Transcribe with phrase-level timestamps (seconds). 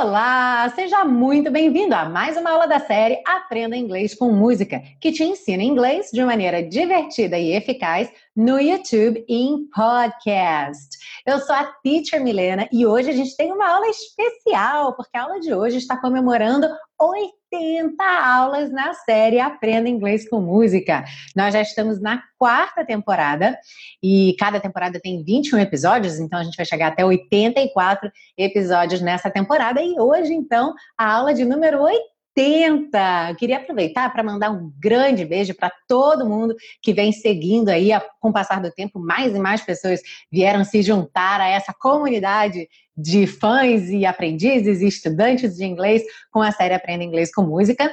[0.00, 5.10] Olá, seja muito bem-vindo a mais uma aula da série Aprenda Inglês com Música, que
[5.10, 10.96] te ensina inglês de maneira divertida e eficaz no YouTube em podcast.
[11.26, 15.22] Eu sou a Teacher Milena e hoje a gente tem uma aula especial, porque a
[15.24, 16.68] aula de hoje está comemorando
[17.52, 21.04] 80 aulas na série Aprenda Inglês com Música.
[21.34, 23.58] Nós já estamos na quarta temporada
[24.02, 29.30] e cada temporada tem 21 episódios, então a gente vai chegar até 84 episódios nessa
[29.30, 33.30] temporada e hoje, então, a aula de número 80 80.
[33.30, 37.90] Eu queria aproveitar para mandar um grande beijo para todo mundo que vem seguindo aí,
[38.20, 42.68] com o passar do tempo, mais e mais pessoas vieram se juntar a essa comunidade
[42.96, 47.92] de fãs e aprendizes e estudantes de inglês com a série Aprenda Inglês com Música.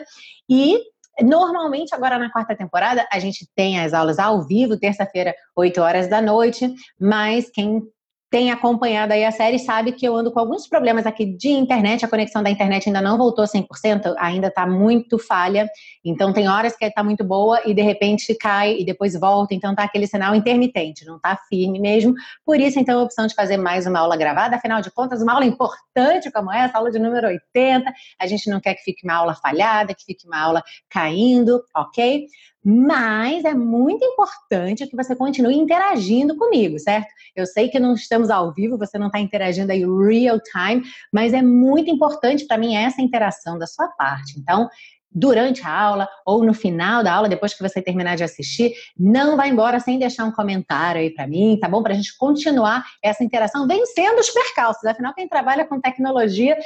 [0.50, 0.80] E
[1.22, 6.10] Normalmente, agora na quarta temporada, a gente tem as aulas ao vivo, terça-feira, 8 horas
[6.10, 6.70] da noite,
[7.00, 7.82] mas quem
[8.30, 12.04] tem acompanhado aí a série sabe que eu ando com alguns problemas aqui de internet,
[12.04, 15.70] a conexão da internet ainda não voltou 100%, ainda está muito falha,
[16.04, 19.76] então tem horas que está muito boa e de repente cai e depois volta, então
[19.76, 22.14] tá aquele sinal intermitente, não está firme mesmo,
[22.46, 25.34] por isso então a opção de fazer mais uma aula gravada, afinal de contas uma
[25.34, 29.16] aula importante como essa, aula de número 80, a gente não quer que fique uma
[29.16, 32.26] aula falhada, que fique uma aula caindo, ok?
[32.66, 37.08] Mas é muito importante que você continue interagindo comigo, certo?
[37.36, 40.82] Eu sei que não estamos ao vivo, você não está interagindo aí real time,
[41.14, 44.40] mas é muito importante para mim essa interação da sua parte.
[44.40, 44.68] Então,
[45.16, 49.38] durante a aula ou no final da aula, depois que você terminar de assistir, não
[49.38, 51.82] vá embora sem deixar um comentário aí para mim, tá bom?
[51.82, 54.84] Para a gente continuar essa interação vencendo os percalços.
[54.84, 56.58] Afinal, quem trabalha com tecnologia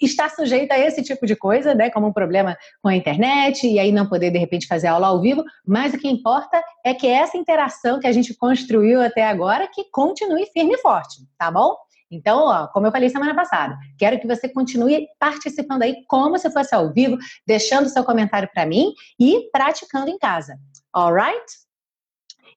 [0.00, 1.90] está sujeito a esse tipo de coisa, né?
[1.90, 5.20] Como um problema com a internet e aí não poder de repente fazer aula ao
[5.20, 5.44] vivo.
[5.66, 9.84] Mas o que importa é que essa interação que a gente construiu até agora que
[9.90, 11.76] continue firme e forte, tá bom?
[12.10, 16.50] Então, ó, como eu falei semana passada, quero que você continue participando aí como se
[16.50, 20.56] fosse ao vivo, deixando seu comentário para mim e praticando em casa.
[20.94, 21.64] Alright?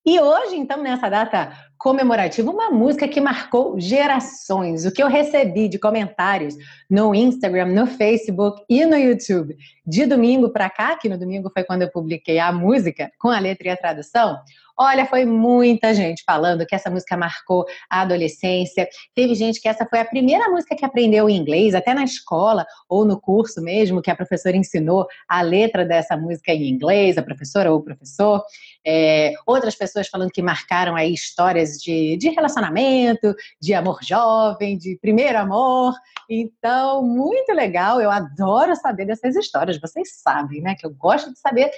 [0.05, 4.85] E hoje, então, nessa data comemorativa, uma música que marcou gerações.
[4.85, 6.55] O que eu recebi de comentários
[6.89, 9.55] no Instagram, no Facebook e no YouTube
[9.85, 13.39] de domingo para cá, que no domingo foi quando eu publiquei a música com a
[13.39, 14.37] letra e a tradução.
[14.79, 18.87] Olha, foi muita gente falando que essa música marcou a adolescência.
[19.15, 23.03] Teve gente que essa foi a primeira música que aprendeu inglês, até na escola ou
[23.03, 27.71] no curso mesmo, que a professora ensinou a letra dessa música em inglês, a professora
[27.71, 28.43] ou o professor.
[28.85, 34.97] É, outras pessoas falando que marcaram aí histórias de, de relacionamento, de amor jovem, de
[35.01, 35.93] primeiro amor.
[36.29, 37.99] Então, muito legal.
[37.99, 39.79] Eu adoro saber dessas histórias.
[39.79, 40.75] Vocês sabem, né?
[40.75, 41.69] Que eu gosto de saber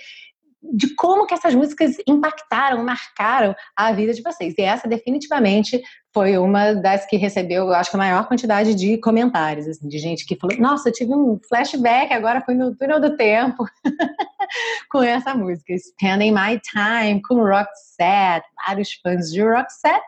[0.62, 4.54] de como que essas músicas impactaram, marcaram a vida de vocês.
[4.58, 5.82] E essa definitivamente
[6.14, 9.98] foi uma das que recebeu, eu acho que a maior quantidade de comentários, assim, de
[10.00, 13.64] gente que falou, nossa, eu tive um flashback, agora foi no túnel do tempo
[14.92, 20.06] com essa música, Spending My Time, com Roxette, vários fãs de Roxette.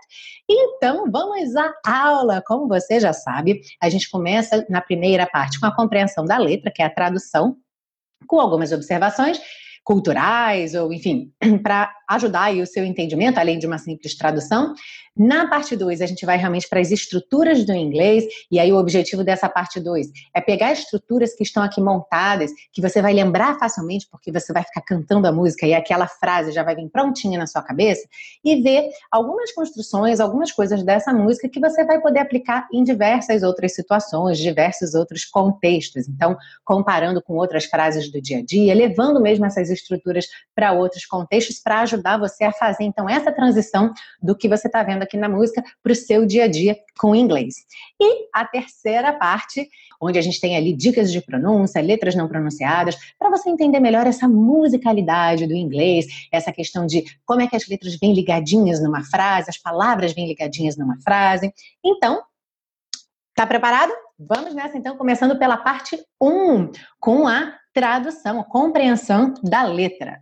[0.49, 2.41] Então, vamos à aula.
[2.45, 6.71] Como você já sabe, a gente começa na primeira parte com a compreensão da letra,
[6.73, 7.55] que é a tradução,
[8.27, 9.39] com algumas observações,
[9.83, 11.31] culturais, ou enfim,
[11.63, 14.73] para ajudar o seu entendimento, além de uma simples tradução.
[15.15, 18.77] Na parte 2, a gente vai realmente para as estruturas do inglês, e aí o
[18.77, 23.59] objetivo dessa parte 2 é pegar estruturas que estão aqui montadas, que você vai lembrar
[23.59, 27.37] facilmente, porque você vai ficar cantando a música e aquela frase já vai vir prontinha
[27.37, 28.07] na sua cabeça,
[28.43, 33.43] e ver algumas construções, algumas coisas dessa música que você vai poder aplicar em diversas
[33.43, 36.07] outras situações, diversos outros contextos.
[36.07, 41.05] Então, comparando com outras frases do dia a dia, levando mesmo essas estruturas para outros
[41.05, 45.17] contextos para ajudar você a fazer então essa transição do que você está vendo aqui
[45.17, 47.55] na música para o seu dia a dia com o inglês.
[47.99, 49.67] E a terceira parte,
[49.99, 54.05] onde a gente tem ali dicas de pronúncia, letras não pronunciadas, para você entender melhor
[54.07, 59.03] essa musicalidade do inglês, essa questão de como é que as letras vêm ligadinhas numa
[59.03, 61.53] frase, as palavras vêm ligadinhas numa frase.
[61.83, 62.21] Então,
[63.35, 63.91] tá preparado?
[64.19, 70.19] Vamos nessa então, começando pela parte 1, com a tradução, compreensão da letra.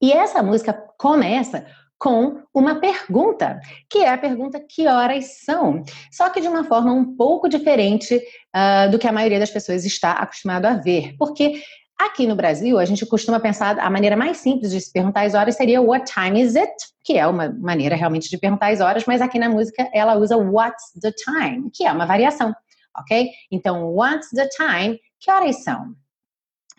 [0.00, 1.64] E essa música começa
[2.02, 5.84] com uma pergunta, que é a pergunta que horas são?
[6.10, 9.84] Só que de uma forma um pouco diferente uh, do que a maioria das pessoas
[9.84, 11.14] está acostumado a ver.
[11.16, 11.62] Porque
[11.96, 15.34] aqui no Brasil, a gente costuma pensar, a maneira mais simples de se perguntar as
[15.34, 16.72] horas seria what time is it?
[17.04, 20.36] Que é uma maneira realmente de perguntar as horas, mas aqui na música ela usa
[20.36, 21.70] what's the time?
[21.72, 22.52] Que é uma variação,
[22.98, 23.30] ok?
[23.48, 24.98] Então, what's the time?
[25.20, 25.94] Que horas são?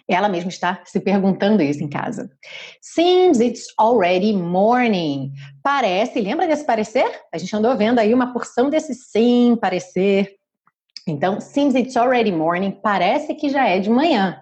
[0.08, 2.30] Ela mesma está se perguntando isso em casa.
[2.82, 5.32] Seems it's already morning.
[5.62, 7.10] Parece, lembra desse parecer?
[7.34, 10.36] A gente andou vendo aí uma porção desse sim, parecer.
[11.08, 14.40] Então, seems it's already morning, parece que já é de manhã,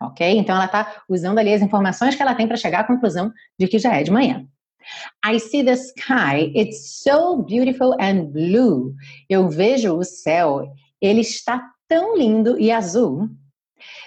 [0.00, 0.38] ok?
[0.38, 3.66] Então, ela está usando ali as informações que ela tem para chegar à conclusão de
[3.66, 4.46] que já é de manhã.
[5.24, 8.94] I see the sky, it's so beautiful and blue.
[9.28, 13.28] Eu vejo o céu, ele está tão lindo e azul.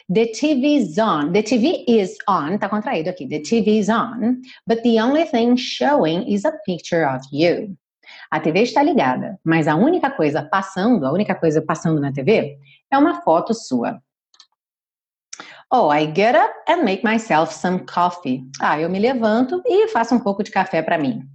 [0.09, 1.33] The TV is on.
[1.33, 2.57] The TV is on.
[2.57, 3.27] Tá contraído aqui.
[3.27, 4.41] The TV is on.
[4.65, 7.77] But the only thing showing is a picture of you.
[8.31, 12.57] A TV está ligada, mas a única coisa passando, a única coisa passando na TV
[12.91, 14.01] é uma foto sua.
[15.69, 18.45] Oh, I get up and make myself some coffee.
[18.61, 21.27] Ah, eu me levanto e faço um pouco de café para mim.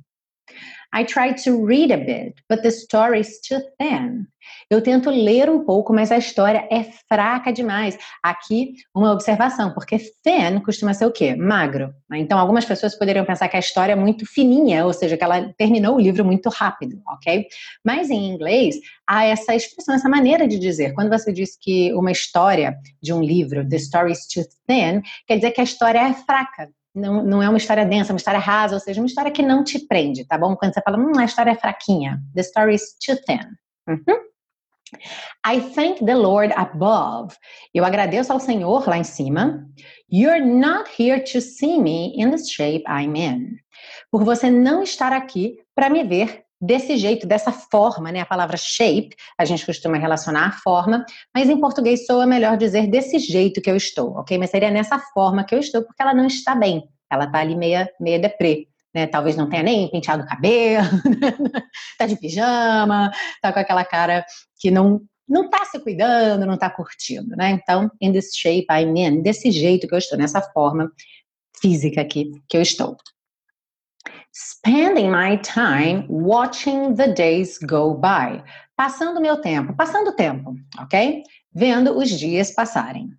[0.95, 4.27] I try to read a bit, but the story is too thin.
[4.69, 7.97] Eu tento ler um pouco, mas a história é fraca demais.
[8.23, 11.35] Aqui, uma observação, porque thin costuma ser o quê?
[11.35, 11.95] Magro.
[12.11, 12.19] Né?
[12.19, 15.53] Então, algumas pessoas poderiam pensar que a história é muito fininha, ou seja, que ela
[15.57, 17.47] terminou o livro muito rápido, ok?
[17.85, 20.93] Mas em inglês, há essa expressão, essa maneira de dizer.
[20.95, 25.37] Quando você diz que uma história de um livro, the story is too thin, quer
[25.37, 28.41] dizer que a história é fraca não, não é uma história densa, é uma história
[28.41, 30.55] rasa, ou seja, uma história que não te prende, tá bom?
[30.57, 33.41] Quando você fala, hum, a história é fraquinha, the story is too thin.
[33.89, 34.33] Uhum.
[35.45, 37.35] I thank the Lord above.
[37.75, 39.67] Eu agradeço ao Senhor lá em cima.
[40.11, 43.57] You're not here to see me in the shape I'm in.
[44.11, 48.21] Por você não estar aqui para me ver desse jeito, dessa forma, né?
[48.21, 51.05] A palavra shape, a gente costuma relacionar a forma,
[51.35, 54.39] mas em português soa melhor dizer desse jeito que eu estou, ok?
[54.39, 56.85] Mas seria nessa forma que eu estou, porque ela não está bem.
[57.11, 58.69] Ela tá ali meia, meia deprê.
[58.95, 60.87] Né, talvez não tenha nem penteado o cabelo,
[61.97, 63.11] tá de pijama,
[63.41, 64.23] tá com aquela cara
[64.61, 67.53] que não não tá se cuidando, não tá curtindo, né?
[67.53, 70.93] Então, in this shape I'm in, desse jeito que eu estou, nessa forma
[71.59, 72.99] física aqui que eu estou
[74.33, 78.43] spending my time watching the days go by.
[78.77, 81.23] Passando meu tempo, passando tempo, ok?
[81.55, 83.11] Vendo os dias passarem.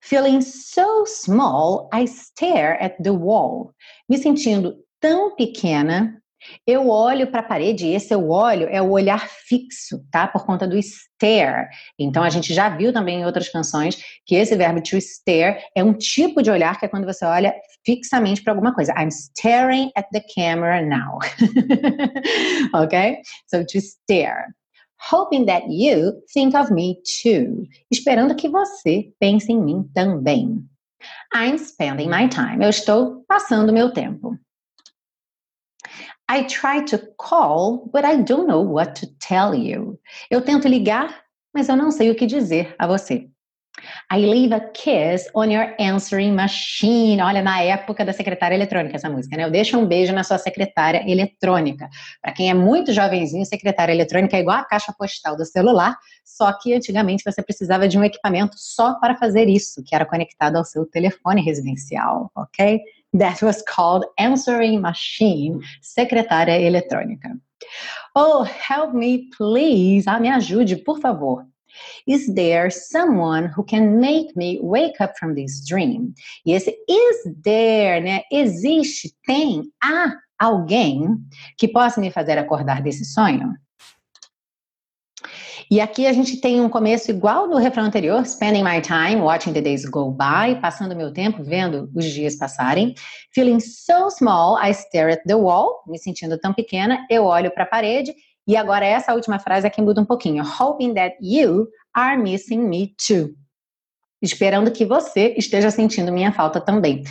[0.00, 3.74] Feeling so small, I stare at the wall.
[4.08, 6.20] Me sentindo tão pequena
[6.66, 10.26] eu olho para a parede e esse eu olho é o olhar fixo, tá?
[10.26, 11.68] Por conta do stare.
[11.98, 15.82] Então a gente já viu também em outras canções que esse verbo to stare é
[15.82, 17.54] um tipo de olhar que é quando você olha
[17.86, 18.92] fixamente para alguma coisa.
[18.98, 21.20] I'm staring at the camera now.
[22.74, 23.22] ok?
[23.46, 24.54] So to stare.
[24.98, 27.66] Hoping that you think of me too.
[27.90, 30.66] Esperando que você pense em mim também.
[31.32, 32.64] I'm spending my time.
[32.64, 34.36] Eu estou passando meu tempo.
[36.28, 40.00] I try to call, but I don't know what to tell you.
[40.28, 41.22] Eu tento ligar,
[41.54, 43.30] mas eu não sei o que dizer a você.
[44.10, 47.20] I leave a kiss on your answering machine.
[47.20, 49.44] Olha, na época da secretária eletrônica essa música, né?
[49.44, 51.88] Eu deixo um beijo na sua secretária eletrônica.
[52.22, 56.52] Para quem é muito jovenzinho, secretária eletrônica é igual a caixa postal do celular, só
[56.52, 60.64] que antigamente você precisava de um equipamento só para fazer isso, que era conectado ao
[60.64, 62.80] seu telefone residencial, ok?
[63.18, 67.38] that was called answering machine, secretária eletrônica.
[68.14, 70.06] Oh, help me, please.
[70.06, 71.46] Ah, me ajude, por favor.
[72.06, 76.14] Is there someone who can make me wake up from this dream?
[76.44, 78.22] E esse is there, né?
[78.30, 81.18] Existe, tem, há alguém
[81.58, 83.54] que possa me fazer acordar desse sonho?
[85.68, 89.52] E aqui a gente tem um começo igual do refrão anterior, spending my time watching
[89.52, 92.94] the days go by, passando meu tempo vendo os dias passarem.
[93.34, 97.64] Feeling so small, I stare at the wall, me sentindo tão pequena, eu olho para
[97.64, 98.14] a parede.
[98.46, 100.44] E agora essa última frase aqui muda um pouquinho.
[100.44, 103.34] Hoping that you are missing me too
[104.22, 107.04] esperando que você esteja sentindo minha falta também.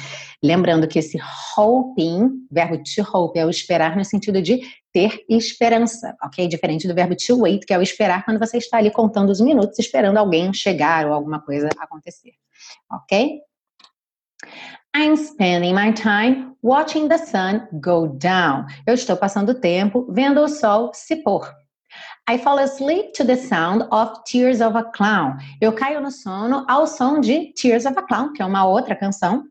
[0.43, 1.17] Lembrando que esse
[1.57, 4.61] hoping, verbo to hope, é o esperar no sentido de
[4.91, 6.47] ter esperança, ok?
[6.47, 9.41] Diferente do verbo to wait, que é o esperar quando você está ali contando os
[9.41, 12.33] minutos, esperando alguém chegar ou alguma coisa acontecer,
[12.91, 13.39] ok?
[14.95, 18.65] I'm spending my time watching the sun go down.
[18.87, 21.53] Eu estou passando tempo vendo o sol se pôr.
[22.27, 25.37] I fall asleep to the sound of Tears of a Clown.
[25.61, 28.95] Eu caio no sono ao som de Tears of a Clown, que é uma outra
[28.95, 29.43] canção.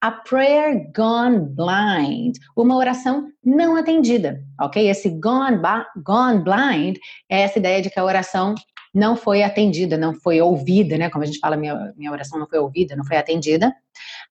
[0.00, 4.88] A prayer gone blind, uma oração não atendida, ok?
[4.88, 5.58] Esse gone,
[6.04, 6.96] gone blind
[7.28, 8.54] é essa ideia de que a oração
[8.98, 11.08] não foi atendida, não foi ouvida, né?
[11.08, 13.74] Como a gente fala, minha, minha oração não foi ouvida, não foi atendida.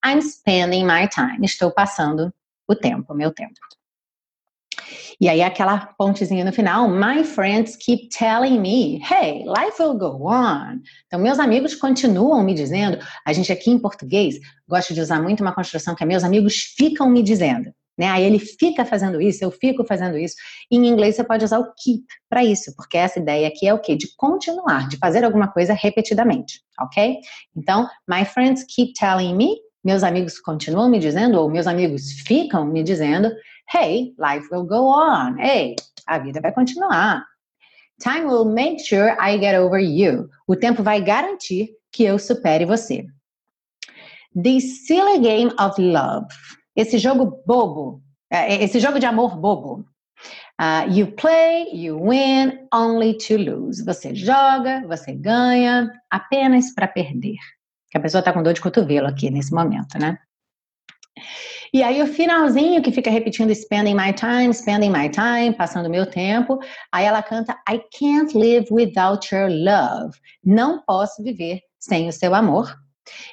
[0.05, 2.33] I'm spending my time, estou passando
[2.67, 3.55] o tempo, meu tempo.
[5.19, 10.27] E aí aquela pontezinha no final, my friends keep telling me, hey, life will go
[10.27, 10.81] on.
[11.07, 14.35] Então meus amigos continuam me dizendo, a gente aqui em português
[14.67, 17.73] gosta de usar muito uma construção que é meus amigos ficam me dizendo.
[17.97, 18.07] Né?
[18.07, 20.35] Aí ele fica fazendo isso, eu fico fazendo isso.
[20.69, 23.73] E em inglês você pode usar o keep para isso, porque essa ideia aqui é
[23.73, 23.95] o quê?
[23.95, 27.17] De continuar, de fazer alguma coisa repetidamente, ok?
[27.55, 32.65] Então, my friends keep telling me, meus amigos continuam me dizendo, ou meus amigos ficam
[32.65, 33.31] me dizendo,
[33.73, 35.37] hey, life will go on.
[35.39, 35.75] Hey,
[36.05, 37.23] a vida vai continuar.
[37.99, 40.29] Time will make sure I get over you.
[40.47, 43.05] O tempo vai garantir que eu supere você.
[44.35, 46.27] The silly game of love
[46.77, 49.83] esse jogo bobo, é, é, esse jogo de amor bobo.
[50.59, 53.83] Uh, you play, you win, only to lose.
[53.83, 57.37] Você joga, você ganha, apenas para perder.
[57.89, 60.17] Que a pessoa está com dor de cotovelo aqui nesse momento, né?
[61.73, 66.05] E aí o finalzinho que fica repetindo spending my time, spending my time, passando meu
[66.05, 66.59] tempo.
[66.91, 70.17] Aí ela canta I can't live without your love.
[70.43, 72.75] Não posso viver sem o seu amor.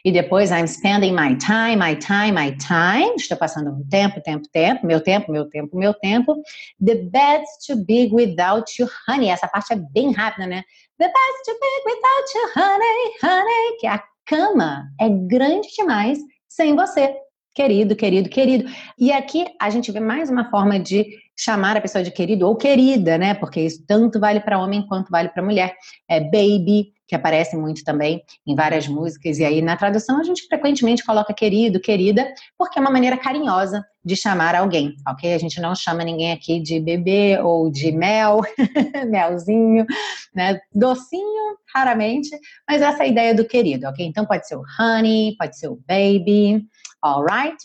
[0.04, 3.14] E depois, I'm spending my time, my time, my time.
[3.16, 6.42] Estou passando um tempo, tempo, tempo, meu tempo, meu tempo, meu tempo.
[6.84, 9.28] The bed's too big without you, honey.
[9.28, 10.62] Essa parte é bem rápida, né?
[10.98, 13.76] The bed's too big without you, honey, honey.
[13.80, 17.14] Que a cama é grande demais sem você.
[17.54, 18.70] Querido, querido, querido.
[18.98, 22.56] E aqui a gente vê mais uma forma de chamar a pessoa de querido ou
[22.56, 23.34] querida, né?
[23.34, 25.74] Porque isso tanto vale para homem quanto vale para mulher.
[26.08, 30.46] É baby, que aparece muito também em várias músicas, e aí na tradução a gente
[30.46, 32.26] frequentemente coloca querido, querida,
[32.56, 35.34] porque é uma maneira carinhosa de chamar alguém, ok?
[35.34, 38.40] A gente não chama ninguém aqui de bebê ou de mel,
[39.08, 39.84] melzinho,
[40.34, 40.58] né?
[40.74, 42.30] Docinho, raramente,
[42.68, 44.04] mas essa é a ideia do querido, ok?
[44.06, 46.66] Então pode ser o honey, pode ser o baby,
[47.02, 47.56] alright?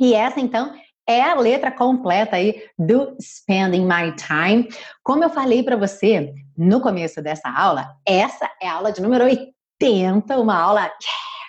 [0.00, 0.72] E essa então
[1.08, 4.68] é a letra completa aí do Spending My Time.
[5.02, 9.24] Como eu falei para você no começo dessa aula, essa é a aula de número
[9.24, 10.90] 80, uma aula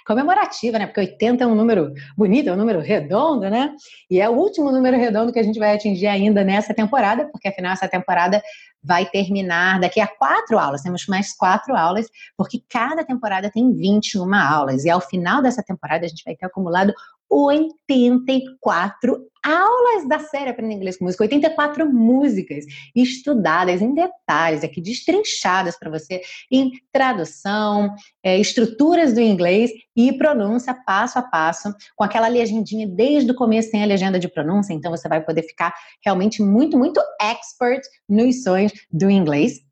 [0.08, 0.88] comemorativa, né?
[0.88, 3.76] Porque 80 é um número bonito, é um número redondo, né?
[4.10, 7.50] E é o último número redondo que a gente vai atingir ainda nessa temporada, porque
[7.50, 8.42] afinal essa temporada
[8.82, 10.82] vai terminar daqui a quatro aulas.
[10.82, 14.86] Temos mais quatro aulas, porque cada temporada tem 21 aulas.
[14.86, 16.94] E ao final dessa temporada a gente vai ter acumulado
[17.30, 25.78] 84 aulas da série Aprenda Inglês com Música, 84 músicas estudadas em detalhes, aqui destrinchadas
[25.78, 26.22] para você
[26.52, 27.94] em tradução,
[28.24, 33.72] é, estruturas do inglês e pronúncia passo a passo, com aquela legendinha desde o começo
[33.72, 38.44] tem a legenda de pronúncia, então você vai poder ficar realmente muito, muito expert nos
[38.44, 39.69] sons do inglês.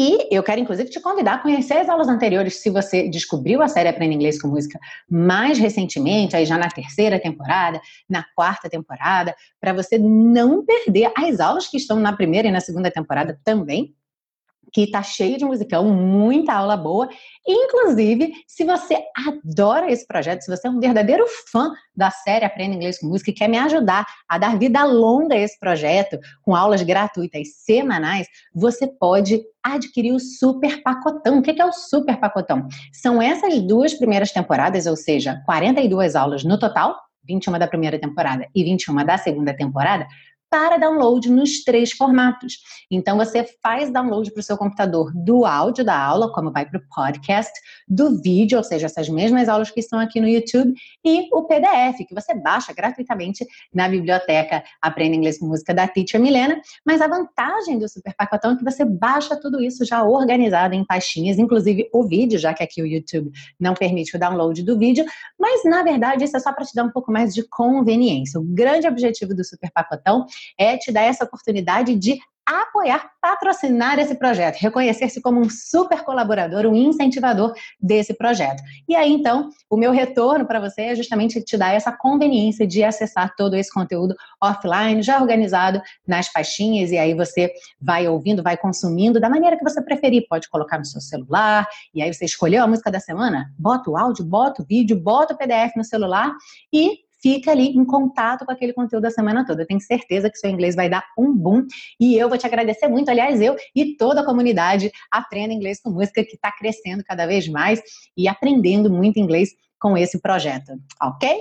[0.00, 3.66] E eu quero, inclusive, te convidar a conhecer as aulas anteriores, se você descobriu a
[3.66, 4.78] série Aprenda Inglês com Música
[5.10, 11.40] mais recentemente, aí já na terceira temporada, na quarta temporada, para você não perder as
[11.40, 13.92] aulas que estão na primeira e na segunda temporada também,
[14.72, 17.08] que está cheio de musicão, muita aula boa.
[17.46, 22.74] Inclusive, se você adora esse projeto, se você é um verdadeiro fã da série Aprenda
[22.74, 26.54] Inglês com Música e quer me ajudar a dar vida longa a esse projeto, com
[26.54, 31.38] aulas gratuitas semanais, você pode adquirir o super pacotão.
[31.38, 32.66] O que é o super pacotão?
[32.92, 36.96] São essas duas primeiras temporadas, ou seja, 42 aulas no total,
[37.26, 40.06] 21 da primeira temporada e 21 da segunda temporada,
[40.50, 42.58] para download nos três formatos.
[42.90, 46.78] Então, você faz download para o seu computador do áudio da aula, como vai para
[46.78, 47.52] o podcast,
[47.86, 50.74] do vídeo, ou seja, essas mesmas aulas que estão aqui no YouTube,
[51.04, 56.20] e o PDF, que você baixa gratuitamente na biblioteca Aprenda Inglês com Música da Teacher
[56.20, 56.60] Milena.
[56.84, 60.84] Mas a vantagem do Super Pacotão é que você baixa tudo isso já organizado em
[60.84, 65.04] pastinhas, inclusive o vídeo, já que aqui o YouTube não permite o download do vídeo,
[65.38, 68.40] mas na verdade isso é só para te dar um pouco mais de conveniência.
[68.40, 70.26] O grande objetivo do Super Pacotão
[70.58, 72.18] é te dar essa oportunidade de
[72.48, 78.62] apoiar, patrocinar esse projeto, reconhecer-se como um super colaborador, um incentivador desse projeto.
[78.88, 82.82] E aí, então, o meu retorno para você é justamente te dar essa conveniência de
[82.82, 88.56] acessar todo esse conteúdo offline, já organizado nas pastinhas, e aí você vai ouvindo, vai
[88.56, 90.26] consumindo da maneira que você preferir.
[90.28, 93.96] Pode colocar no seu celular, e aí você escolheu a música da semana, bota o
[93.96, 96.32] áudio, bota o vídeo, bota o PDF no celular
[96.72, 99.62] e fica ali em contato com aquele conteúdo a semana toda.
[99.62, 101.66] Eu tenho certeza que seu inglês vai dar um boom
[102.00, 103.10] e eu vou te agradecer muito.
[103.10, 107.48] Aliás, eu e toda a comunidade Aprenda Inglês com Música que está crescendo cada vez
[107.48, 107.80] mais
[108.16, 111.40] e aprendendo muito inglês com esse projeto, ok?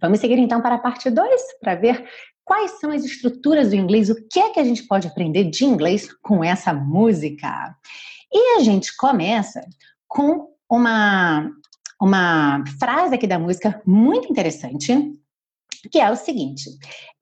[0.00, 2.06] Vamos seguir então para a parte 2 para ver
[2.44, 5.64] quais são as estruturas do inglês, o que é que a gente pode aprender de
[5.64, 7.74] inglês com essa música.
[8.32, 9.60] E a gente começa
[10.06, 11.50] com uma
[12.00, 14.92] uma frase aqui da música muito interessante,
[15.90, 16.70] que é o seguinte: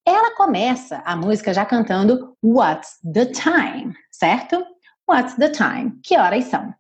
[0.07, 4.64] ela começa a música já cantando What's the time, certo?
[5.09, 5.99] What's the time?
[6.02, 6.75] Que horas são?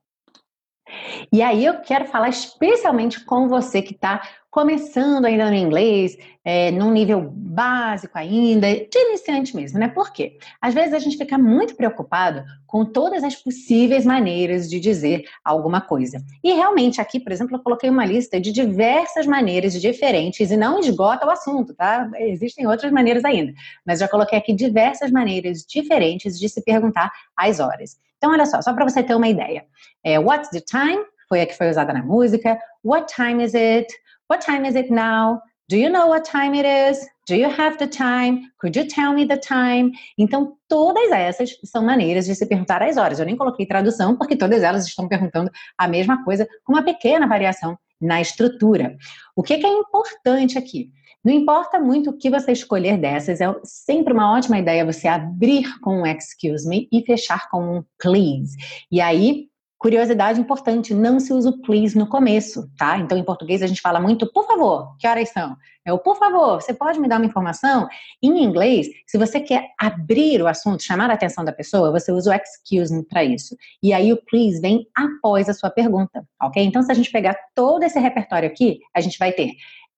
[1.32, 4.22] E aí eu quero falar especialmente com você que está
[4.54, 9.88] começando ainda no inglês, é, num nível básico ainda, de iniciante mesmo, né?
[9.88, 10.38] Por quê?
[10.62, 15.80] Às vezes a gente fica muito preocupado com todas as possíveis maneiras de dizer alguma
[15.80, 16.22] coisa.
[16.40, 20.78] E realmente aqui, por exemplo, eu coloquei uma lista de diversas maneiras diferentes e não
[20.78, 22.08] esgota o assunto, tá?
[22.14, 23.52] Existem outras maneiras ainda,
[23.84, 27.98] mas já coloquei aqui diversas maneiras diferentes de se perguntar as horas.
[28.18, 29.64] Então, olha só, só para você ter uma ideia.
[30.04, 31.04] É, what's the time?
[31.28, 32.56] Foi a que foi usada na música.
[32.84, 33.92] What time is it?
[34.30, 35.42] What time is it now?
[35.68, 37.06] Do you know what time it is?
[37.26, 38.50] Do you have the time?
[38.58, 39.92] Could you tell me the time?
[40.18, 43.18] Então, todas essas são maneiras de se perguntar as horas.
[43.18, 47.26] Eu nem coloquei tradução, porque todas elas estão perguntando a mesma coisa, com uma pequena
[47.26, 48.96] variação na estrutura.
[49.36, 50.90] O que, que é importante aqui?
[51.24, 55.80] Não importa muito o que você escolher dessas, é sempre uma ótima ideia você abrir
[55.80, 58.54] com um excuse me e fechar com um please.
[58.92, 59.48] E aí,
[59.84, 62.96] Curiosidade importante, não se usa o please no começo, tá?
[62.96, 65.54] Então, em português, a gente fala muito, por favor, que horas são?
[65.84, 67.86] É o por favor, você pode me dar uma informação?
[68.22, 72.30] Em inglês, se você quer abrir o assunto, chamar a atenção da pessoa, você usa
[72.30, 73.54] o excuse me para isso.
[73.82, 76.64] E aí o please vem após a sua pergunta, ok?
[76.64, 79.50] Então, se a gente pegar todo esse repertório aqui, a gente vai ter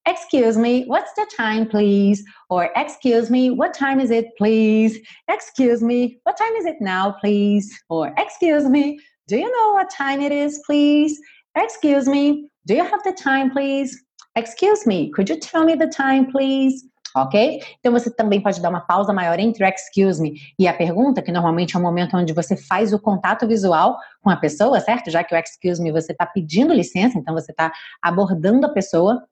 [0.09, 2.25] Excuse me, what's the time, please?
[2.49, 5.00] Or excuse me, what time is it, please?
[5.28, 7.69] Excuse me, what time is it now, please?
[7.88, 11.18] Or excuse me, Do you know what time it is, please?
[11.56, 12.49] Excuse me.
[12.64, 14.00] Do you have the time, please?
[14.37, 15.11] Excuse me.
[15.11, 16.85] Could you tell me the time, please?
[17.16, 17.61] Ok?
[17.80, 21.23] Então você também pode dar uma pausa maior entre o excuse me e a pergunta,
[21.23, 25.11] que normalmente é o momento onde você faz o contato visual com a pessoa, certo?
[25.11, 29.26] Já que o excuse me você está pedindo licença, então você está abordando a pessoa.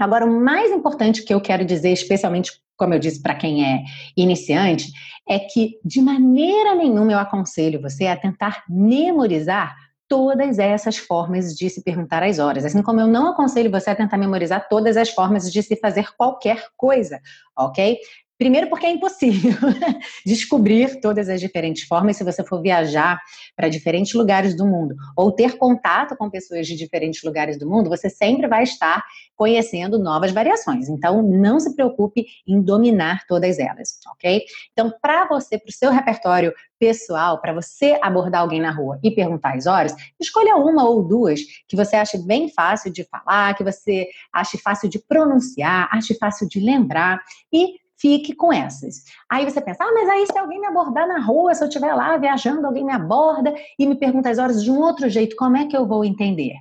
[0.00, 3.84] Agora, o mais importante que eu quero dizer, especialmente como eu disse para quem é
[4.16, 4.92] iniciante,
[5.28, 9.74] é que de maneira nenhuma eu aconselho você a tentar memorizar
[10.08, 12.64] todas essas formas de se perguntar as horas.
[12.64, 16.14] Assim como eu não aconselho você a tentar memorizar todas as formas de se fazer
[16.16, 17.20] qualquer coisa,
[17.56, 17.98] ok?
[18.38, 19.52] Primeiro, porque é impossível
[20.26, 23.18] descobrir todas as diferentes formas se você for viajar
[23.56, 27.88] para diferentes lugares do mundo ou ter contato com pessoas de diferentes lugares do mundo,
[27.88, 29.02] você sempre vai estar
[29.34, 30.88] conhecendo novas variações.
[30.88, 34.42] Então, não se preocupe em dominar todas elas, ok?
[34.72, 39.10] Então, para você, para o seu repertório pessoal, para você abordar alguém na rua e
[39.10, 43.64] perguntar as horas, escolha uma ou duas que você ache bem fácil de falar, que
[43.64, 47.18] você ache fácil de pronunciar, ache fácil de lembrar
[47.50, 49.02] e fique com essas.
[49.30, 51.94] Aí você pensa, ah, mas aí se alguém me abordar na rua, se eu estiver
[51.94, 55.56] lá viajando, alguém me aborda e me pergunta as horas de um outro jeito, como
[55.56, 56.54] é que eu vou entender?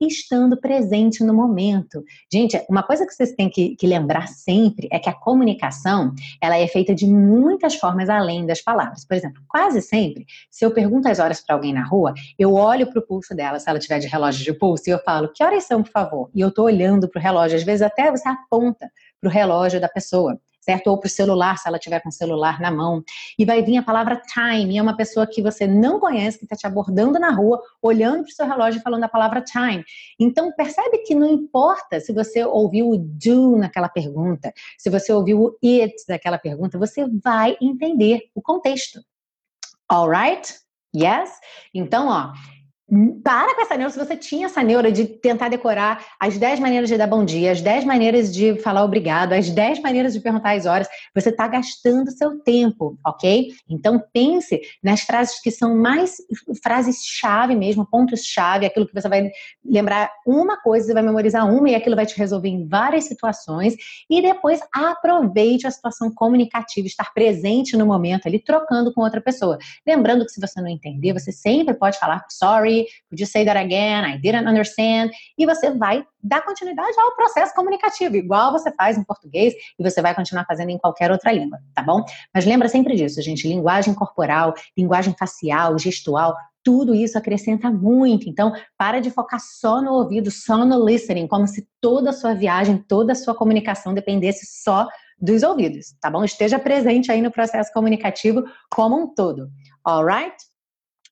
[0.00, 2.02] Estando presente no momento.
[2.32, 6.56] Gente, uma coisa que vocês têm que, que lembrar sempre é que a comunicação ela
[6.56, 9.04] é feita de muitas formas além das palavras.
[9.04, 12.86] Por exemplo, quase sempre, se eu pergunto as horas para alguém na rua, eu olho
[12.86, 15.44] para o pulso dela, se ela tiver de relógio de pulso, e eu falo, que
[15.44, 16.30] horas são, por favor?
[16.34, 18.90] E eu estou olhando para o relógio, às vezes até você aponta
[19.20, 20.40] para o relógio da pessoa
[20.70, 20.86] certo?
[20.86, 23.02] Ou para o celular, se ela tiver com o celular na mão.
[23.36, 26.54] E vai vir a palavra time, é uma pessoa que você não conhece, que está
[26.54, 29.84] te abordando na rua, olhando para o seu relógio e falando a palavra time.
[30.18, 35.40] Então, percebe que não importa se você ouviu o do naquela pergunta, se você ouviu
[35.42, 39.00] o it naquela pergunta, você vai entender o contexto.
[39.90, 40.54] Alright?
[40.94, 41.30] Yes?
[41.74, 42.32] Então, ó,
[43.22, 46.88] para com essa neura, se você tinha essa neura de tentar decorar as 10 maneiras
[46.88, 50.56] de dar bom dia, as 10 maneiras de falar obrigado, as 10 maneiras de perguntar
[50.56, 53.48] as horas, você está gastando seu tempo, ok?
[53.68, 56.16] Então pense nas frases que são mais
[56.62, 59.30] frases-chave mesmo, pontos-chave, aquilo que você vai
[59.64, 63.76] lembrar uma coisa, você vai memorizar uma e aquilo vai te resolver em várias situações.
[64.08, 69.58] E depois aproveite a situação comunicativa, estar presente no momento ali, trocando com outra pessoa.
[69.86, 73.58] Lembrando que se você não entender, você sempre pode falar sorry could you say that
[73.58, 74.04] again?
[74.04, 75.10] I didn't understand.
[75.38, 80.02] E você vai dar continuidade ao processo comunicativo, igual você faz em português e você
[80.02, 82.04] vai continuar fazendo em qualquer outra língua, tá bom?
[82.34, 88.28] Mas lembra sempre disso, gente, linguagem corporal, linguagem facial, gestual, tudo isso acrescenta muito.
[88.28, 92.34] Então, para de focar só no ouvido, só no listening, como se toda a sua
[92.34, 94.86] viagem, toda a sua comunicação dependesse só
[95.20, 96.24] dos ouvidos, tá bom?
[96.24, 99.50] Esteja presente aí no processo comunicativo como um todo.
[99.84, 100.36] Alright?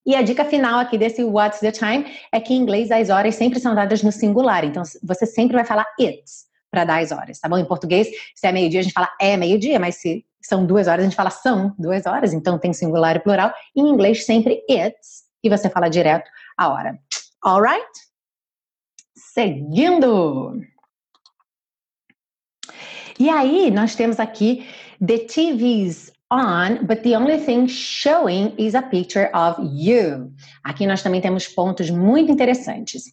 [0.09, 3.35] E a dica final aqui desse What's the Time é que em inglês as horas
[3.35, 4.65] sempre são dadas no singular.
[4.65, 7.59] Então você sempre vai falar it's para dar as horas, tá bom?
[7.59, 11.01] Em português, se é meio-dia, a gente fala é meio-dia, mas se são duas horas,
[11.01, 13.53] a gente fala são duas horas, então tem singular e plural.
[13.77, 16.99] Em inglês, sempre it's, e você fala direto a hora.
[17.45, 17.87] Alright?
[19.15, 20.59] Seguindo!
[23.19, 24.67] E aí, nós temos aqui
[25.07, 30.33] the TV's on, but the only thing showing is a picture of you.
[30.65, 33.05] Aqui nós também temos pontos muito interessantes.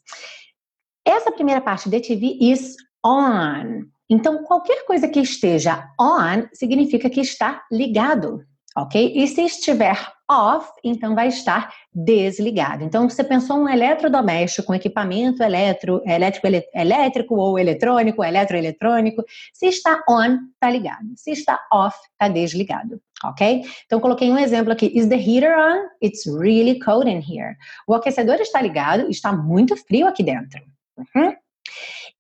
[1.06, 3.86] Essa primeira parte, the TV is on.
[4.10, 8.44] Então, qualquer coisa que esteja on significa que está ligado,
[8.76, 9.14] ok?
[9.16, 9.98] E se estiver
[10.30, 12.84] off, então vai estar desligado.
[12.84, 19.24] Então, você pensou um eletrodoméstico, um equipamento eletro, elétrico, elétrico ou eletrônico, eletroeletrônico.
[19.54, 21.08] Se está on, está ligado.
[21.16, 23.64] Se está off, está desligado, ok?
[23.86, 24.92] Então, coloquei um exemplo aqui.
[24.94, 25.88] Is the heater on?
[26.02, 27.56] It's really cold in here.
[27.88, 30.62] O aquecedor está ligado, está muito frio aqui dentro.
[30.98, 31.34] Uhum.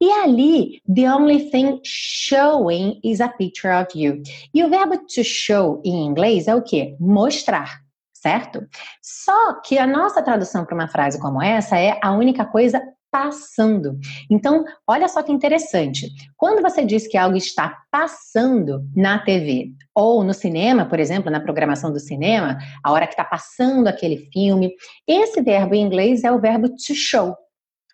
[0.01, 4.21] E ali, the only thing showing is a picture of you.
[4.53, 6.95] E o verbo to show em inglês é o quê?
[6.99, 7.84] Mostrar,
[8.25, 8.67] certo?
[9.03, 13.99] Só que a nossa tradução para uma frase como essa é a única coisa passando.
[14.31, 16.09] Então, olha só que interessante.
[16.35, 21.39] Quando você diz que algo está passando na TV ou no cinema, por exemplo, na
[21.39, 24.73] programação do cinema, a hora que está passando aquele filme,
[25.07, 27.35] esse verbo em inglês é o verbo to show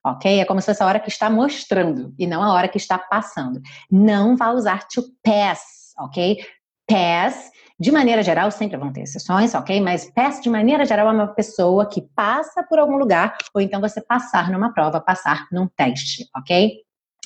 [0.04, 0.40] ok?
[0.40, 2.98] É como se fosse a hora que está mostrando e não a hora que está
[2.98, 3.62] passando.
[3.92, 6.38] Não vá usar to pass, ok?
[6.88, 9.82] Pass, de maneira geral, sempre vão ter exceções, ok?
[9.82, 13.82] Mas pass, de maneira geral, é uma pessoa que passa por algum lugar ou então
[13.82, 16.76] você passar numa prova, passar num teste, ok?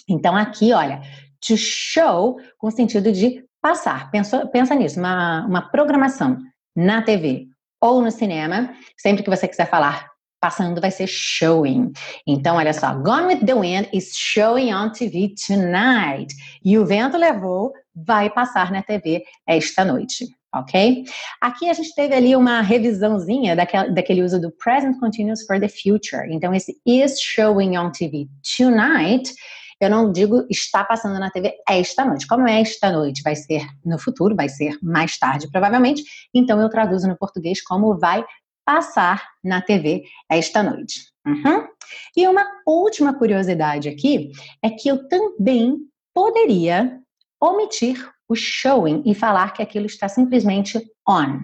[0.08, 1.02] Então aqui, olha,
[1.46, 4.10] to show com sentido de passar.
[4.12, 6.38] Pensa, pensa nisso, uma, uma programação
[6.74, 7.48] na TV
[7.82, 11.92] ou no cinema, sempre que você quiser falar passando vai ser showing.
[12.28, 16.36] Então, olha só, Gone with the Wind is showing on TV tonight.
[16.64, 20.28] E o vento levou vai passar na TV esta noite.
[20.56, 21.04] Ok?
[21.42, 25.68] Aqui a gente teve ali uma revisãozinha daquele, daquele uso do present continuous for the
[25.68, 26.26] future.
[26.30, 29.34] Então, esse is showing on TV tonight
[29.80, 32.28] eu não digo está passando na TV esta noite.
[32.28, 33.22] Como é esta noite?
[33.22, 36.04] Vai ser no futuro, vai ser mais tarde, provavelmente.
[36.34, 38.24] Então eu traduzo no português como vai
[38.66, 41.02] passar na TV esta noite.
[41.26, 41.68] Uhum.
[42.16, 44.32] E uma última curiosidade aqui
[44.64, 45.78] é que eu também
[46.14, 47.00] poderia
[47.40, 51.42] omitir o showing e falar que aquilo está simplesmente on.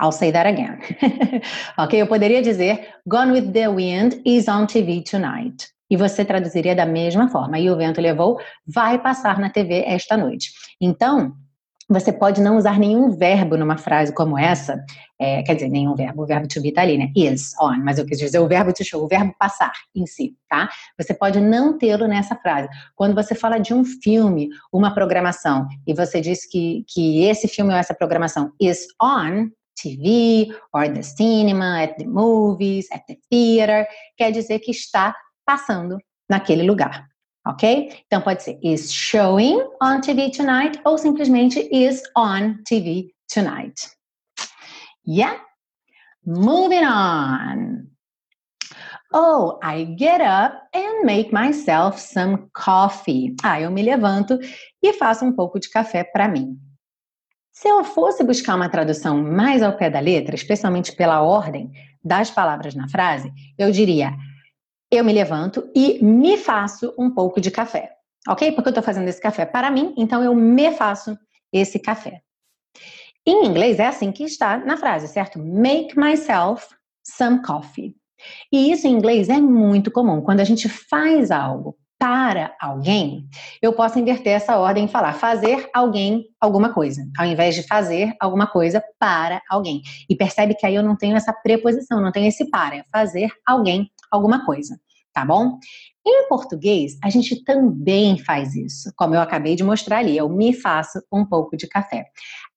[0.00, 0.80] I'll say that again.
[1.78, 2.00] ok?
[2.00, 5.68] Eu poderia dizer Gone with the Wind is on TV tonight.
[5.88, 7.58] E você traduziria da mesma forma.
[7.58, 10.50] E o vento levou, vai passar na TV esta noite.
[10.80, 11.36] Então,
[11.88, 14.82] você pode não usar nenhum verbo numa frase como essa,
[15.18, 17.10] é, quer dizer, nenhum verbo, o verbo to be tá ali, né?
[17.14, 20.36] Is, on, mas eu quis dizer o verbo to show, o verbo passar em si,
[20.48, 20.68] tá?
[20.98, 22.68] Você pode não tê-lo nessa frase.
[22.94, 27.72] Quando você fala de um filme, uma programação, e você diz que, que esse filme
[27.72, 33.86] ou essa programação is on, TV, or the cinema, at the movies, at the theater,
[34.16, 37.06] quer dizer que está passando naquele lugar
[37.46, 38.02] ok?
[38.06, 43.90] Então pode ser is showing on TV tonight ou simplesmente is on TV tonight.
[45.06, 45.40] Yeah?
[46.24, 47.88] Moving on.
[49.12, 53.36] Oh, I get up and make myself some coffee.
[53.44, 54.38] Ah, eu me levanto
[54.82, 56.58] e faço um pouco de café para mim.
[57.52, 61.70] Se eu fosse buscar uma tradução mais ao pé da letra, especialmente pela ordem
[62.02, 64.12] das palavras na frase, eu diria
[64.94, 67.92] eu me levanto e me faço um pouco de café,
[68.28, 68.52] ok?
[68.52, 71.16] Porque eu estou fazendo esse café para mim, então eu me faço
[71.52, 72.20] esse café.
[73.26, 75.38] Em inglês é assim que está na frase, certo?
[75.38, 76.66] Make myself
[77.02, 77.96] some coffee.
[78.52, 80.20] E isso em inglês é muito comum.
[80.20, 83.26] Quando a gente faz algo para alguém,
[83.62, 88.14] eu posso inverter essa ordem e falar fazer alguém alguma coisa, ao invés de fazer
[88.20, 89.80] alguma coisa para alguém.
[90.08, 93.30] E percebe que aí eu não tenho essa preposição, não tenho esse para, é fazer
[93.46, 94.78] alguém alguma coisa,
[95.14, 95.58] tá bom?
[96.06, 100.52] Em português, a gente também faz isso, como eu acabei de mostrar ali, eu me
[100.52, 102.04] faço um pouco de café.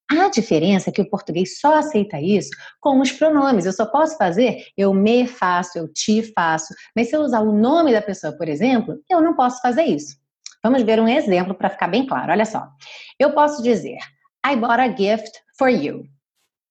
[0.09, 3.65] A diferença é que o português só aceita isso com os pronomes.
[3.65, 6.73] Eu só posso fazer eu me faço, eu te faço.
[6.95, 10.15] Mas se eu usar o nome da pessoa, por exemplo, eu não posso fazer isso.
[10.63, 12.31] Vamos ver um exemplo para ficar bem claro.
[12.31, 12.69] Olha só.
[13.19, 13.97] Eu posso dizer
[14.45, 16.05] I bought a gift for you.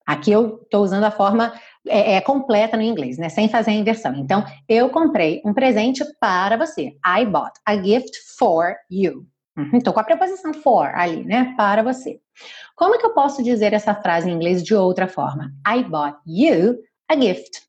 [0.07, 1.53] Aqui eu estou usando a forma
[1.89, 3.29] é, é, completa no inglês, né?
[3.29, 4.15] Sem fazer a inversão.
[4.17, 6.97] Então, eu comprei um presente para você.
[7.07, 9.27] I bought a gift for you.
[9.57, 11.55] Uhum, com a preposição for ali, né?
[11.57, 12.21] Para você.
[12.75, 15.51] Como é que eu posso dizer essa frase em inglês de outra forma?
[15.67, 16.77] I bought you
[17.09, 17.63] a gift.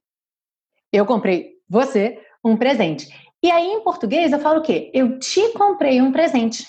[0.91, 3.08] Eu comprei você um presente.
[3.41, 4.91] E aí, em português, eu falo o quê?
[4.93, 6.67] Eu te comprei um presente.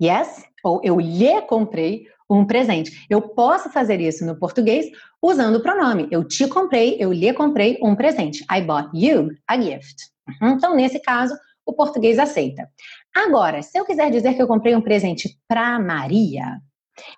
[0.00, 0.44] Yes?
[0.62, 3.06] Ou eu lhe comprei um presente.
[3.08, 4.86] Eu posso fazer isso no português
[5.22, 6.08] usando o pronome.
[6.10, 8.44] Eu te comprei, eu lhe comprei um presente.
[8.50, 9.96] I bought you a gift.
[10.40, 10.50] Uhum.
[10.50, 12.68] Então, nesse caso, o português aceita.
[13.14, 16.60] Agora, se eu quiser dizer que eu comprei um presente para Maria,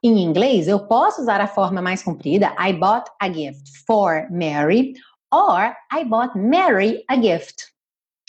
[0.03, 4.95] em inglês eu posso usar a forma mais comprida, I bought a gift for Mary,
[5.33, 7.65] or I bought Mary a gift.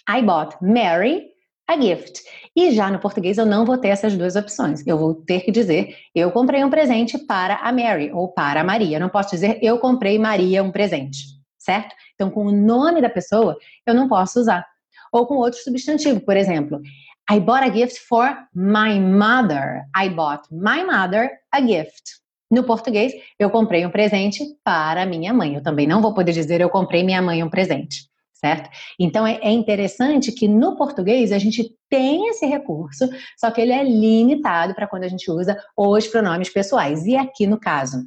[0.09, 1.36] I bought Mary
[1.67, 2.21] a gift.
[2.55, 4.85] E já no português eu não vou ter essas duas opções.
[4.87, 8.63] Eu vou ter que dizer eu comprei um presente para a Mary ou para a
[8.63, 8.97] Maria.
[8.97, 11.19] Eu não posso dizer eu comprei Maria um presente,
[11.57, 11.93] certo?
[12.15, 14.65] Então com o nome da pessoa eu não posso usar.
[15.11, 16.81] Ou com outro substantivo, por exemplo,
[17.29, 19.83] I bought a gift for my mother.
[19.95, 22.17] I bought my mother a gift.
[22.49, 25.55] No português, eu comprei um presente para minha mãe.
[25.55, 28.07] Eu também não vou poder dizer eu comprei minha mãe um presente,
[28.39, 28.69] certo?
[28.99, 33.71] Então é, é interessante que no português a gente tem esse recurso, só que ele
[33.71, 37.05] é limitado para quando a gente usa os pronomes pessoais.
[37.05, 38.05] E aqui no caso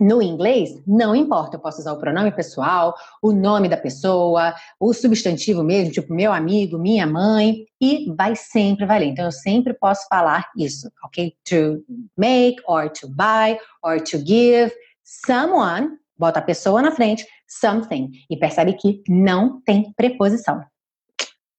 [0.00, 4.92] no inglês, não importa, eu posso usar o pronome pessoal, o nome da pessoa, o
[4.92, 9.06] substantivo mesmo, tipo meu amigo, minha mãe, e vai sempre valer.
[9.06, 11.32] Então, eu sempre posso falar isso, ok?
[11.44, 11.84] To
[12.16, 14.72] make, or to buy, or to give
[15.04, 17.26] someone, bota a pessoa na frente,
[17.60, 20.64] something, e percebe que não tem preposição.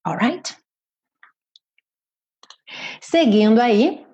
[0.06, 0.56] Alright?
[3.00, 4.04] Seguindo aí,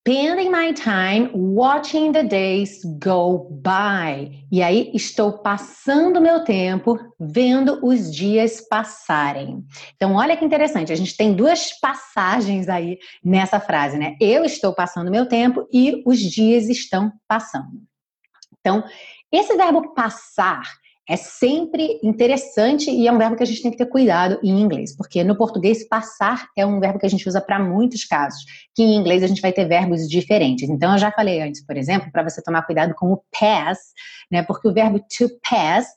[0.00, 4.44] spending my time watching the days go by.
[4.50, 9.62] E aí estou passando meu tempo vendo os dias passarem.
[9.96, 14.16] Então, olha que interessante, a gente tem duas passagens aí nessa frase, né?
[14.20, 17.89] Eu estou passando meu tempo e os dias estão passando.
[18.60, 18.84] Então,
[19.32, 20.62] esse verbo passar
[21.08, 24.60] é sempre interessante e é um verbo que a gente tem que ter cuidado em
[24.60, 28.44] inglês, porque no português passar é um verbo que a gente usa para muitos casos,
[28.76, 30.68] que em inglês a gente vai ter verbos diferentes.
[30.68, 33.78] Então eu já falei antes, por exemplo, para você tomar cuidado com o pass,
[34.30, 34.44] né?
[34.44, 35.88] Porque o verbo to pass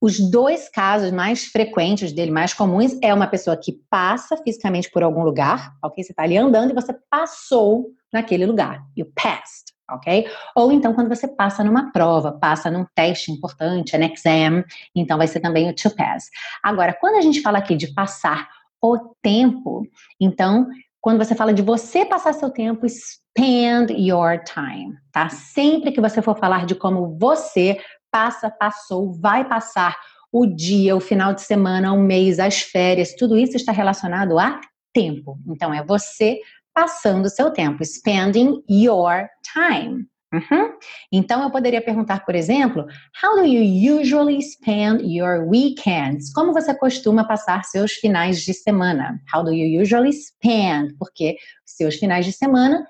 [0.00, 5.04] os dois casos mais frequentes dele, mais comuns, é uma pessoa que passa fisicamente por
[5.04, 6.02] algum lugar, ok?
[6.02, 8.84] Você está ali andando e você passou naquele lugar.
[8.96, 10.26] You passed ok?
[10.54, 15.26] Ou então quando você passa numa prova, passa num teste importante, an exam, então vai
[15.26, 16.28] ser também o to pass.
[16.62, 18.48] Agora, quando a gente fala aqui de passar
[18.82, 19.86] o tempo,
[20.20, 20.66] então
[21.00, 25.28] quando você fala de você passar seu tempo, spend your time, tá?
[25.28, 27.78] Sempre que você for falar de como você
[28.10, 29.96] passa, passou, vai passar
[30.32, 34.60] o dia, o final de semana, o mês, as férias, tudo isso está relacionado a
[34.92, 35.38] tempo.
[35.46, 36.40] Então é você
[36.76, 40.06] passando seu tempo, spending your time.
[40.30, 40.76] Uhum.
[41.10, 42.86] Então eu poderia perguntar, por exemplo,
[43.22, 46.30] How do you usually spend your weekends?
[46.34, 49.18] Como você costuma passar seus finais de semana?
[49.34, 50.94] How do you usually spend?
[50.98, 52.86] Porque seus finais de semana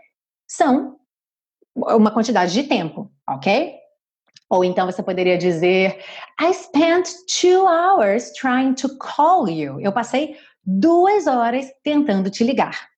[0.49, 0.97] são
[1.77, 3.77] uma quantidade de tempo, ok?
[4.51, 6.03] Ou então você poderia dizer,
[6.41, 7.09] I spent
[7.41, 9.81] two hours trying to call you.
[9.81, 12.96] Eu passei duas horas tentando te ligar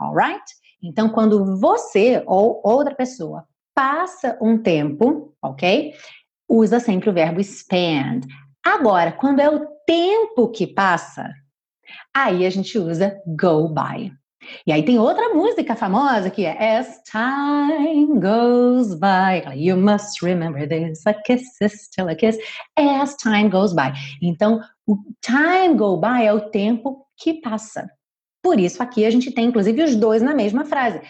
[0.00, 0.44] alright?
[0.82, 5.92] Então, quando você ou outra pessoa passa um tempo, ok?
[6.48, 8.26] Usa sempre o verbo spend.
[8.64, 11.30] Agora, quando é o tempo que passa,
[12.14, 14.12] aí a gente usa go by.
[14.66, 19.54] E aí tem outra música famosa que é As time goes by.
[19.54, 21.06] You must remember this.
[21.06, 22.38] A kiss is still a kiss.
[22.76, 23.92] As time goes by.
[24.22, 27.90] Então, o time go by é o tempo que passa.
[28.46, 31.00] Por isso, aqui a gente tem, inclusive, os dois na mesma frase.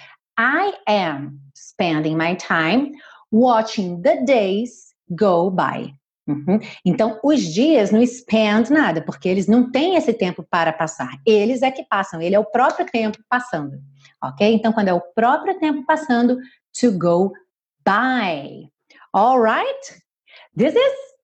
[0.41, 2.93] I am spending my time
[3.31, 5.93] watching the days go by.
[6.27, 6.59] Uhum.
[6.83, 11.11] Então, os dias não spend nada, porque eles não têm esse tempo para passar.
[11.27, 13.83] Eles é que passam, ele é o próprio tempo passando.
[14.25, 14.55] Ok?
[14.55, 16.39] Então, quando é o próprio tempo passando,
[16.81, 17.35] to go
[17.85, 18.67] by.
[19.15, 20.03] Alright?
[20.57, 21.16] This is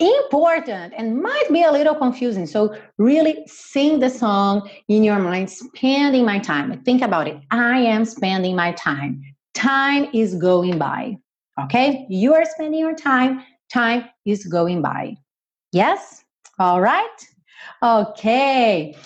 [0.00, 2.46] important and might be a little confusing.
[2.46, 6.82] So, really sing the song in your mind, spending my time.
[6.82, 7.38] Think about it.
[7.50, 9.22] I am spending my time.
[9.54, 11.16] Time is going by.
[11.64, 12.06] Okay?
[12.08, 13.42] You are spending your time.
[13.72, 15.16] Time is going by.
[15.72, 16.24] Yes?
[16.58, 17.26] All right?
[17.82, 18.96] Ok.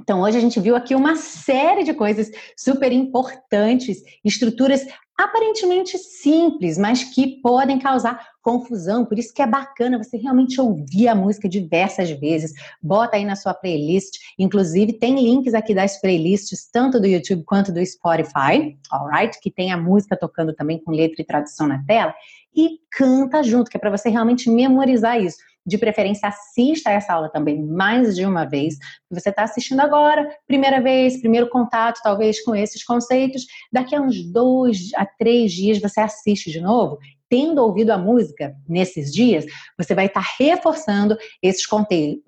[0.00, 4.86] Então, hoje a gente viu aqui uma série de coisas super importantes, estruturas
[5.24, 9.04] aparentemente simples, mas que podem causar confusão.
[9.04, 12.52] Por isso que é bacana você realmente ouvir a música diversas vezes.
[12.82, 14.18] Bota aí na sua playlist.
[14.38, 19.38] Inclusive, tem links aqui das playlists, tanto do YouTube quanto do Spotify, alright?
[19.40, 22.14] Que tem a música tocando também com letra e tradução na tela.
[22.54, 25.36] E canta junto, que é para você realmente memorizar isso.
[25.66, 28.76] De preferência, assista essa aula também mais de uma vez.
[29.10, 33.46] Você está assistindo agora, primeira vez, primeiro contato, talvez, com esses conceitos.
[33.72, 36.98] Daqui a uns dois a três dias você assiste de novo
[37.30, 39.46] tendo ouvido a música nesses dias,
[39.78, 41.64] você vai estar reforçando esses,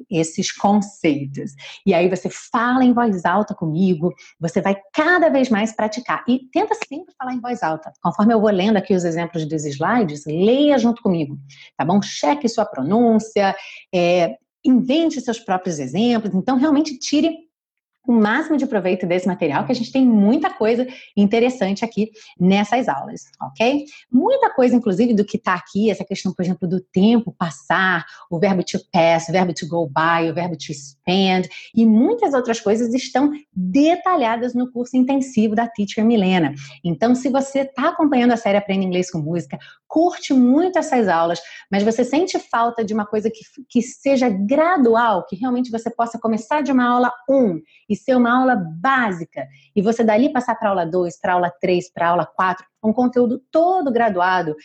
[0.09, 1.51] esses conceitos.
[1.85, 6.25] E aí você fala em voz alta comigo, você vai cada vez mais praticar.
[6.29, 7.93] E tenta sempre falar em voz alta.
[8.01, 11.37] Conforme eu vou lendo aqui os exemplos dos slides, leia junto comigo,
[11.77, 12.01] tá bom?
[12.01, 13.55] Cheque sua pronúncia,
[13.93, 16.33] é, invente seus próprios exemplos.
[16.33, 17.37] Então, realmente tire
[18.07, 20.87] o máximo de proveito desse material, que a gente tem muita coisa
[21.17, 23.85] interessante aqui nessas aulas, ok?
[24.11, 28.39] Muita coisa, inclusive, do que está aqui, essa questão, por exemplo, do tempo passar, o
[28.39, 32.61] verbo to pass, o verbo to go by, o verbo to spend, e muitas outras
[32.61, 36.55] coisas estão detalhadas no curso intensivo da Teacher Milena.
[36.85, 39.59] Então, se você está acompanhando a série Aprenda Inglês com Música,
[39.93, 41.39] curte muito essas aulas,
[41.71, 46.19] mas você sente falta de uma coisa que, que seja gradual, que realmente você possa
[46.19, 50.71] começar de uma aula 1 e ser uma aula básica, e você dali passar para
[50.71, 54.57] aula 2, para aula 3, para aula 4, um conteúdo todo graduado,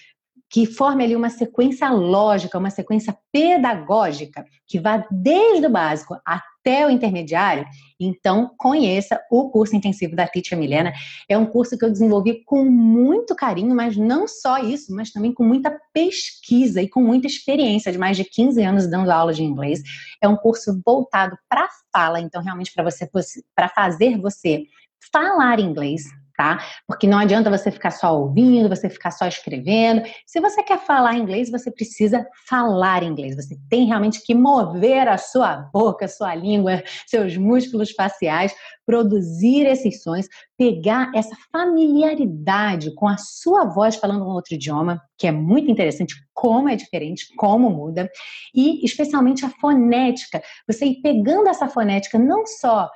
[0.50, 6.86] que forme ali uma sequência lógica, uma sequência pedagógica, que vá desde o básico até
[6.86, 7.66] o intermediário,
[8.00, 10.94] então conheça o curso intensivo da Teacher Milena.
[11.28, 15.34] É um curso que eu desenvolvi com muito carinho, mas não só isso, mas também
[15.34, 19.44] com muita pesquisa e com muita experiência de mais de 15 anos dando aula de
[19.44, 19.82] inglês.
[20.22, 23.10] É um curso voltado para fala, então realmente para você
[23.56, 24.64] para fazer você
[25.12, 26.04] falar inglês,
[26.38, 26.64] tá?
[26.86, 30.04] Porque não adianta você ficar só ouvindo, você ficar só escrevendo.
[30.26, 33.36] Se você quer falar inglês, você precisa falar inglês.
[33.36, 38.54] Você tem realmente que mover a sua boca, a sua língua, seus músculos faciais,
[38.86, 45.26] produzir esses sons, pegar essa familiaridade com a sua voz falando um outro idioma, que
[45.26, 48.08] é muito interessante, como é diferente, como muda,
[48.54, 50.42] e especialmente a fonética.
[50.68, 52.88] Você ir pegando essa fonética não só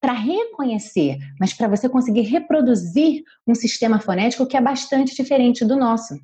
[0.00, 5.76] para reconhecer, mas para você conseguir reproduzir um sistema fonético que é bastante diferente do
[5.76, 6.14] nosso.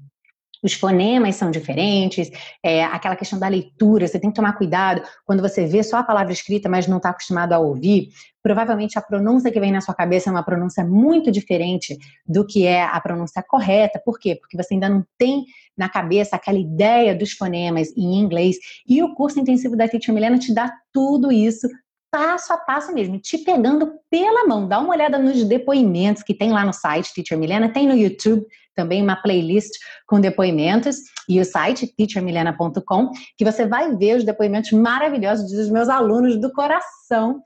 [0.65, 2.31] Os fonemas são diferentes,
[2.63, 6.03] é, aquela questão da leitura, você tem que tomar cuidado quando você vê só a
[6.03, 8.09] palavra escrita, mas não está acostumado a ouvir.
[8.43, 12.67] Provavelmente a pronúncia que vem na sua cabeça é uma pronúncia muito diferente do que
[12.67, 14.01] é a pronúncia correta.
[14.03, 14.37] Por quê?
[14.41, 15.45] Porque você ainda não tem
[15.77, 18.57] na cabeça aquela ideia dos fonemas em inglês.
[18.89, 21.69] E o curso intensivo da Teacher Milena te dá tudo isso
[22.15, 24.69] passo a passo mesmo, te pegando pela mão.
[24.69, 28.47] Dá uma olhada nos depoimentos que tem lá no site Teacher Milena, tem no YouTube
[28.73, 29.73] também uma playlist
[30.07, 30.99] com depoimentos
[31.29, 36.53] e o site teachermilena.com, que você vai ver os depoimentos maravilhosos dos meus alunos do
[36.53, 37.41] coração.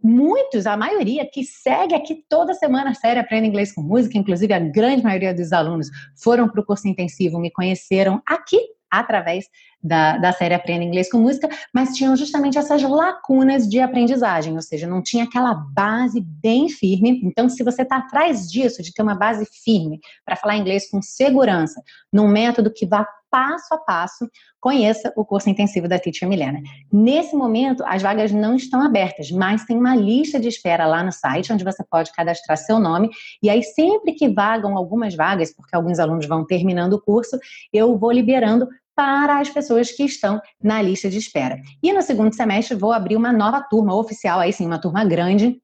[0.00, 4.52] Muitos, a maioria, que segue aqui toda semana a série Aprenda Inglês com Música, inclusive
[4.52, 9.46] a grande maioria dos alunos foram para o curso intensivo, me conheceram aqui através
[9.82, 14.62] da, da série Aprenda Inglês com Música, mas tinham justamente essas lacunas de aprendizagem, ou
[14.62, 17.20] seja, não tinha aquela base bem firme.
[17.22, 21.00] Então, se você está atrás disso, de ter uma base firme para falar inglês com
[21.00, 21.80] segurança,
[22.12, 24.28] num método que vá passo a passo,
[24.60, 26.60] conheça o curso intensivo da Teacher Milena.
[26.92, 31.12] Nesse momento, as vagas não estão abertas, mas tem uma lista de espera lá no
[31.12, 33.10] site, onde você pode cadastrar seu nome,
[33.42, 37.38] e aí sempre que vagam algumas vagas, porque alguns alunos vão terminando o curso,
[37.72, 41.60] eu vou liberando para as pessoas que estão na lista de espera.
[41.82, 45.60] E no segundo semestre vou abrir uma nova turma oficial, aí sim, uma turma grande.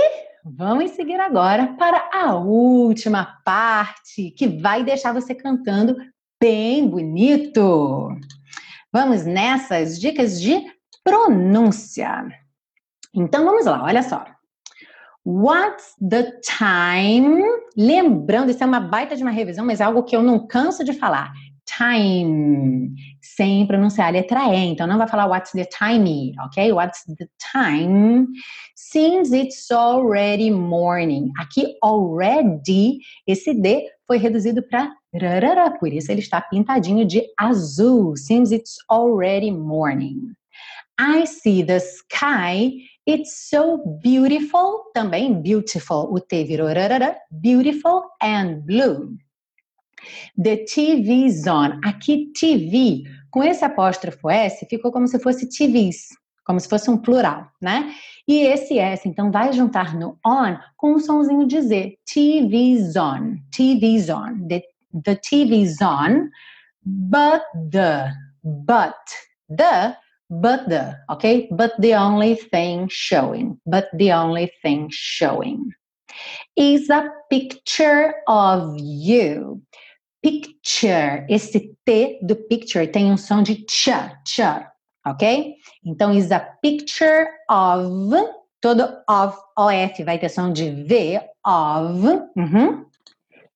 [0.44, 5.96] vamos seguir agora para a última parte, que vai deixar você cantando
[6.40, 8.08] bem bonito.
[8.92, 10.60] Vamos nessas dicas de
[11.04, 12.26] pronúncia.
[13.14, 14.24] Então vamos lá, olha só.
[15.30, 17.44] What's the time?
[17.76, 20.82] Lembrando, isso é uma baita de uma revisão, mas é algo que eu não canso
[20.82, 21.30] de falar.
[21.66, 24.68] Time, sem pronunciar a letra E.
[24.68, 26.72] Então não vai falar what's the time, ok?
[26.72, 28.26] What's the time?
[28.74, 31.30] Since it's already morning.
[31.38, 38.16] Aqui already, esse D foi reduzido para rarara, por isso ele está pintadinho de azul.
[38.16, 40.32] Since it's already morning.
[40.98, 42.72] I see the sky.
[43.08, 44.92] It's so beautiful.
[44.92, 46.12] Também beautiful.
[46.12, 47.16] O T virou rarara.
[47.30, 49.16] Beautiful and blue.
[50.36, 51.80] The TV's on.
[51.82, 56.08] Aqui TV, com esse apóstrofo S, ficou como se fosse TVs,
[56.44, 57.94] como se fosse um plural, né?
[58.28, 61.98] E esse S, então, vai juntar no on com um sonzinho de Z.
[62.04, 63.38] TV's on.
[63.50, 64.46] TV's on.
[64.48, 64.62] The,
[65.02, 66.28] the TV's on,
[66.84, 68.12] but the,
[68.44, 68.96] but
[69.48, 69.96] the
[70.30, 71.48] but the, okay?
[71.50, 75.72] But the only thing showing, but the only thing showing
[76.56, 79.62] is a picture of you.
[80.22, 83.88] Picture, esse T do picture tem um som de ch,
[84.26, 84.40] ch,
[85.06, 85.54] ok?
[85.86, 88.12] Então, is a picture of,
[88.60, 92.84] todo of, OF vai ter som de V, of, uh -huh,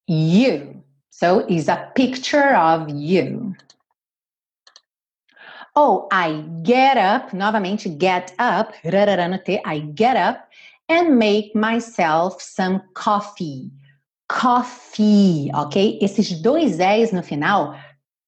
[0.09, 0.83] you.
[1.11, 3.55] So, is a picture of you.
[5.75, 10.49] Ou I get up, novamente get up, rarara no T, I get up
[10.89, 13.71] and make myself some coffee.
[14.41, 15.99] coffee, ok?
[16.01, 17.75] Esses dois E's no final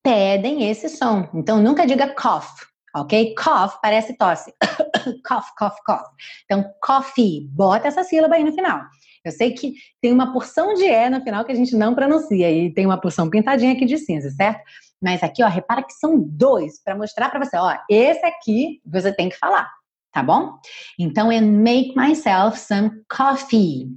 [0.02, 1.28] pedem esse som.
[1.34, 3.34] Então, nunca diga cough, ok?
[3.34, 4.52] Cough parece tosse.
[5.26, 6.04] cough, cough, cough.
[6.44, 8.82] Então, coffee, bota essa sílaba aí no final.
[9.24, 9.72] Eu sei que
[10.02, 13.00] tem uma porção de E no final que a gente não pronuncia e tem uma
[13.00, 14.60] porção pintadinha aqui de cinza, certo?
[15.02, 19.12] Mas aqui, ó, repara que são dois para mostrar para você, ó, esse aqui você
[19.12, 19.70] tem que falar,
[20.12, 20.58] tá bom?
[20.98, 23.88] Então, and make myself some coffee.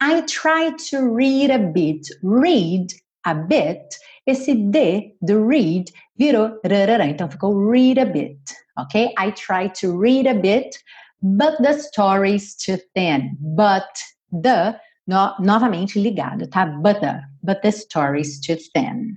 [0.00, 2.06] I try to read a bit.
[2.22, 2.94] Read
[3.24, 3.82] a bit.
[4.26, 8.40] Esse D do read virou rarará, então ficou read a bit,
[8.76, 9.14] ok?
[9.18, 10.76] I try to read a bit,
[11.22, 13.36] but the story's too thin.
[13.38, 13.86] But
[14.32, 16.66] the, no, novamente ligado, tá?
[16.66, 19.16] But the, but the story's too thin.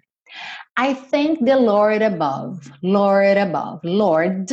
[0.82, 2.72] I thank the Lord above.
[2.82, 3.82] Lord above.
[3.84, 4.50] Lord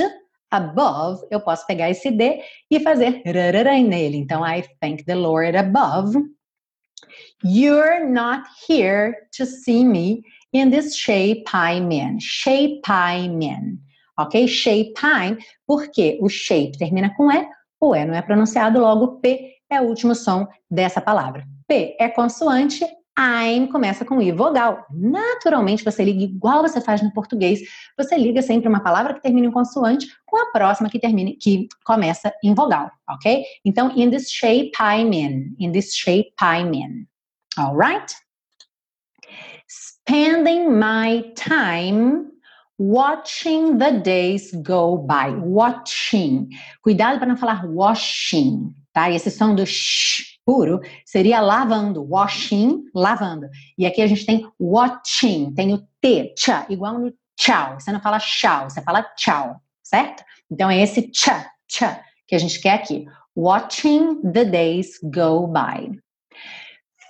[0.50, 4.16] above, eu posso pegar esse D e fazer rararai nele.
[4.16, 6.16] Então, I thank the Lord above.
[7.44, 12.18] You're not here to see me in this shape I'm in.
[12.18, 13.78] Shape I'm in.
[14.18, 14.48] Ok?
[14.48, 17.46] Shape I'm, porque o shape termina com E,
[17.80, 21.44] o E não é pronunciado, logo P é o último som dessa palavra.
[21.68, 22.84] P é consoante,
[23.18, 24.86] I'm começa com I vogal.
[24.90, 27.60] Naturalmente, você liga igual você faz no português.
[27.96, 31.68] Você liga sempre uma palavra que termina em consoante com a próxima que termine, que
[31.84, 33.42] começa em vogal, ok?
[33.64, 35.56] Então, in this shape I'm in.
[35.58, 37.06] In this shape I'm in.
[37.58, 38.14] Alright?
[39.66, 42.30] Spending my time
[42.78, 45.30] watching the days go by.
[45.30, 46.48] Watching.
[46.82, 49.10] Cuidado para não falar washing, tá?
[49.10, 53.48] Esse som do sh puro seria lavando, washing, lavando.
[53.76, 57.74] E aqui a gente tem watching, tem o T, tcha, igual no tchau.
[57.78, 60.24] Você não fala tchau, você fala tchau, certo?
[60.50, 63.04] Então é esse tcha, tcha que a gente quer aqui.
[63.34, 65.90] Watching the days go by.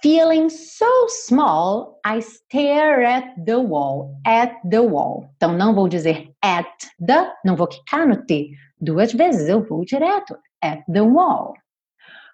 [0.02, 5.28] Feeling so small, I stare at the wall, at the wall.
[5.36, 6.66] Então não vou dizer at
[7.04, 11.54] the, não vou quicar no T duas vezes, eu vou direto at the wall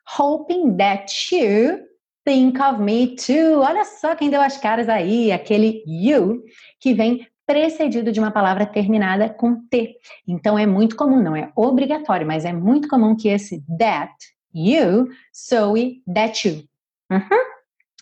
[0.07, 1.79] hoping that you
[2.25, 3.61] think of me too.
[3.61, 6.43] Olha só quem deu as caras aí, aquele you
[6.81, 9.97] que vem precedido de uma palavra terminada com T.
[10.27, 14.13] Então é muito comum, não é obrigatório, mas é muito comum que esse that,
[14.55, 16.65] you, soe that you.
[17.11, 17.53] Uhum.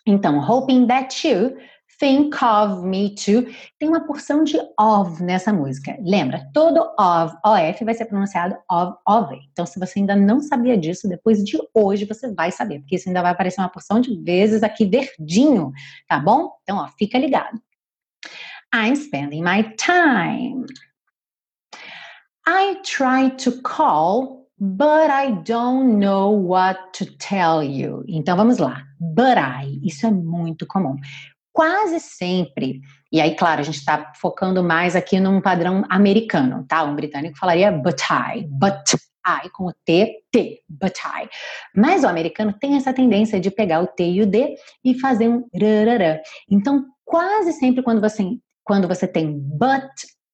[0.06, 1.56] Então, hoping that you
[2.00, 3.46] Think of Me Too.
[3.78, 5.94] Tem uma porção de of nessa música.
[6.02, 9.38] Lembra, todo of, of vai ser pronunciado of, of.
[9.52, 13.08] Então, se você ainda não sabia disso, depois de hoje você vai saber, porque isso
[13.08, 15.72] ainda vai aparecer uma porção de vezes aqui verdinho,
[16.08, 16.50] tá bom?
[16.62, 17.60] Então, ó, fica ligado.
[18.74, 20.64] I'm spending my time.
[22.48, 28.04] I try to call, but I don't know what to tell you.
[28.08, 28.86] Então vamos lá.
[28.98, 30.96] But I, isso é muito comum
[31.52, 32.80] quase sempre,
[33.12, 36.84] e aí, claro, a gente está focando mais aqui num padrão americano, tá?
[36.84, 38.94] Um britânico falaria but I, but
[39.26, 41.28] I, com o T, T, but I.
[41.74, 45.28] Mas o americano tem essa tendência de pegar o T e o D e fazer
[45.28, 46.20] um rarará.
[46.48, 48.24] Então, quase sempre quando você,
[48.64, 49.90] quando você tem but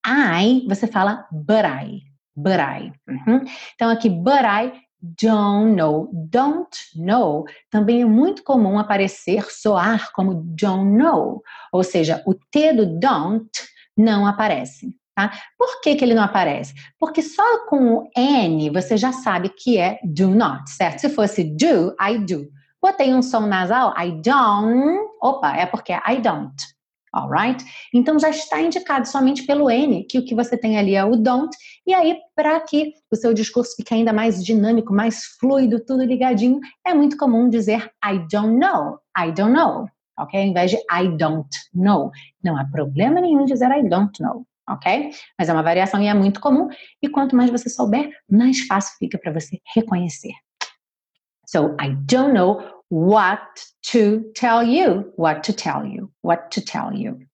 [0.07, 2.03] I, você fala but I,
[2.37, 2.93] but I.
[3.09, 3.43] Uhum.
[3.75, 6.11] Então, aqui, but I don't know.
[6.13, 11.43] Don't know também é muito comum aparecer, soar como don't know.
[11.73, 13.51] Ou seja, o T do don't
[13.97, 14.95] não aparece.
[15.15, 15.33] Tá?
[15.59, 16.75] Por que, que ele não aparece?
[16.99, 21.01] Porque só com o N você já sabe que é do not, certo?
[21.01, 22.49] Se fosse do, I do.
[22.83, 25.09] Botei um som nasal, I don't.
[25.23, 26.76] Opa, é porque é I don't
[27.17, 27.65] alright?
[27.95, 31.17] Então já está indicado somente pelo N que o que você tem ali é o
[31.17, 31.57] don't,
[31.87, 36.61] e aí para que o seu discurso fique ainda mais dinâmico, mais fluido, tudo ligadinho,
[36.87, 39.87] é muito comum dizer I don't know, I don't know,
[40.19, 40.41] ok?
[40.41, 42.11] Ao invés de I don't know.
[42.45, 45.11] Não há problema nenhum dizer I don't know, ok?
[45.39, 46.69] Mas é uma variação e é muito comum,
[47.03, 50.33] e quanto mais você souber, mais fácil fica para você reconhecer.
[51.47, 56.93] So I don't know what to tell you, what to tell you, what to tell
[56.93, 57.27] you.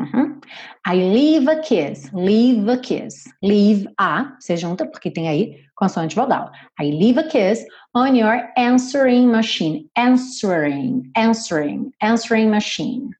[0.00, 0.42] Uhum.
[0.86, 6.14] I leave a kiss, leave a kiss, leave a, você junta porque tem aí consoante
[6.14, 6.50] vogal.
[6.78, 7.64] I leave a kiss
[7.94, 13.10] on your answering machine, answering, answering, answering machine.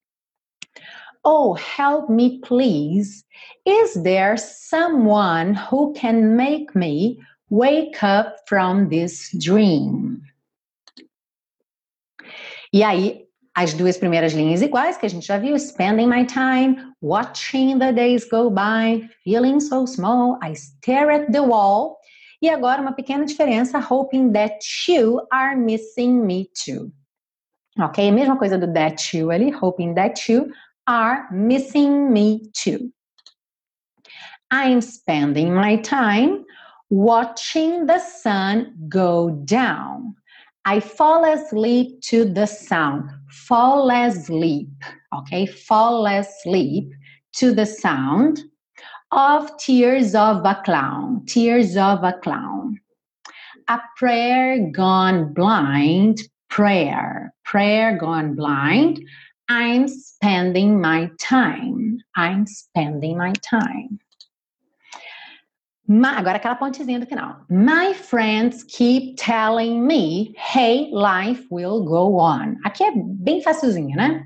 [1.22, 3.24] Oh, help me, please.
[3.66, 7.20] Is there someone who can make me
[7.50, 10.22] wake up from this dream?
[12.72, 16.76] E aí, as duas primeiras linhas iguais que a gente já viu: spending my time,
[17.02, 21.96] watching the days go by, feeling so small, I stare at the wall.
[22.40, 24.58] E agora uma pequena diferença: hoping that
[24.88, 26.92] you are missing me too.
[27.78, 28.08] Ok?
[28.08, 30.50] A mesma coisa do that you ali, hoping that you
[30.86, 32.92] are missing me too.
[34.52, 36.44] I'm spending my time
[36.88, 40.16] watching the sun go down.
[40.64, 43.10] I fall asleep to the sound.
[43.30, 44.68] Fall asleep,
[45.14, 45.46] okay?
[45.46, 46.92] Fall asleep
[47.36, 48.40] to the sound
[49.12, 51.24] of tears of a clown.
[51.26, 52.80] Tears of a clown.
[53.68, 56.18] A prayer gone blind.
[56.48, 57.32] Prayer.
[57.44, 59.00] Prayer gone blind.
[59.48, 61.98] I'm spending my time.
[62.16, 63.99] I'm spending my time.
[65.90, 67.44] Agora aquela pontezinha do final.
[67.50, 72.56] My friends keep telling me, hey, life will go on.
[72.64, 74.24] Aqui é bem facilzinho, né?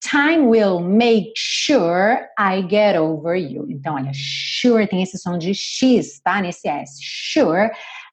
[0.00, 3.64] Time will make sure I get over you.
[3.70, 6.42] Então, olha, sure tem esse som de X, tá?
[6.42, 6.98] Nesse S.
[7.00, 7.70] Sure,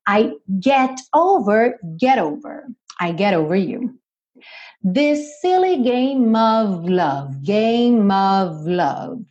[0.07, 0.33] I
[0.63, 2.67] get over, get over.
[3.01, 3.95] I get over you.
[4.83, 9.23] This silly game of love, game of love.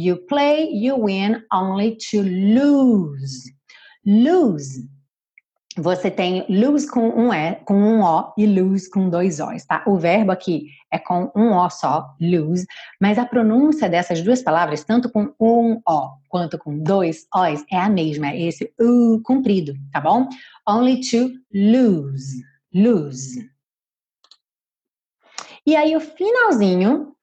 [0.00, 3.52] You play, you win only to lose.
[4.06, 4.88] Lose.
[5.76, 9.82] Você tem lose com um E, com um O e lose com dois O's, tá?
[9.88, 12.64] O verbo aqui é com um O só, lose,
[13.00, 17.76] mas a pronúncia dessas duas palavras, tanto com um O quanto com dois O's, é
[17.76, 20.28] a mesma, é esse U comprido, tá bom?
[20.64, 22.40] Only to lose,
[22.72, 23.50] lose.
[25.66, 27.16] E aí o finalzinho,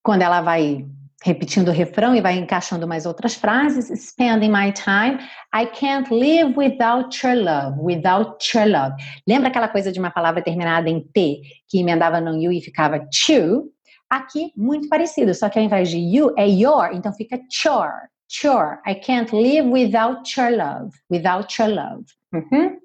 [0.00, 0.86] quando ela vai
[1.22, 3.88] repetindo o refrão e vai encaixando mais outras frases.
[4.08, 5.18] Spending my time.
[5.54, 7.78] I can't live without your love.
[7.80, 8.94] Without your love.
[9.26, 12.98] Lembra aquela coisa de uma palavra terminada em T, que emendava no you e ficava
[13.00, 13.70] to?
[14.08, 18.08] Aqui, muito parecido, só que ao invés de you, é your, então fica chore.
[18.28, 18.78] Chore.
[18.86, 20.90] I can't live without your love.
[21.10, 22.04] Without your love.
[22.32, 22.78] Uhum.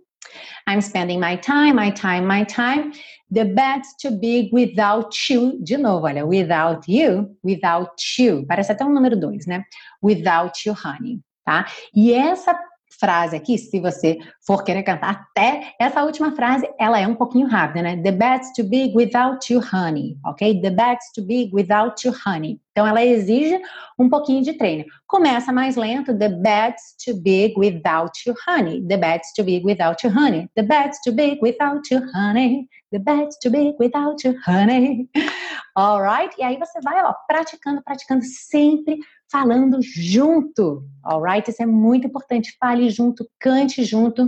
[0.68, 2.94] I'm spending my time, my time, my time.
[3.32, 5.60] The bed's too big without you.
[5.64, 8.46] De novo, olha, without you, without you.
[8.46, 9.64] Parece até um número dois, né?
[10.02, 11.66] Without you, honey, tá?
[11.94, 12.58] E essa
[13.00, 17.48] frase aqui, se você for querer cantar até essa última frase, ela é um pouquinho
[17.48, 17.98] rápida, né?
[17.98, 20.62] The bed's too big without you, honey, ok?
[20.62, 22.60] The bed's too big without you, honey.
[22.72, 23.58] Então, ela exige
[23.98, 24.84] um pouquinho de treino.
[25.08, 26.18] Começa mais lento.
[26.18, 28.86] The bed's too big without you, honey.
[28.86, 30.50] The bed's too big without you, honey.
[30.56, 32.68] The bed's too big without you, honey.
[32.91, 35.10] The bed's too big without you, honey.
[35.78, 36.34] Alright?
[36.38, 38.98] E aí você vai, ó, praticando, praticando sempre
[39.36, 41.52] falando junto, alright?
[41.52, 42.56] Isso é muito importante.
[42.58, 44.26] Fale junto, cante junto,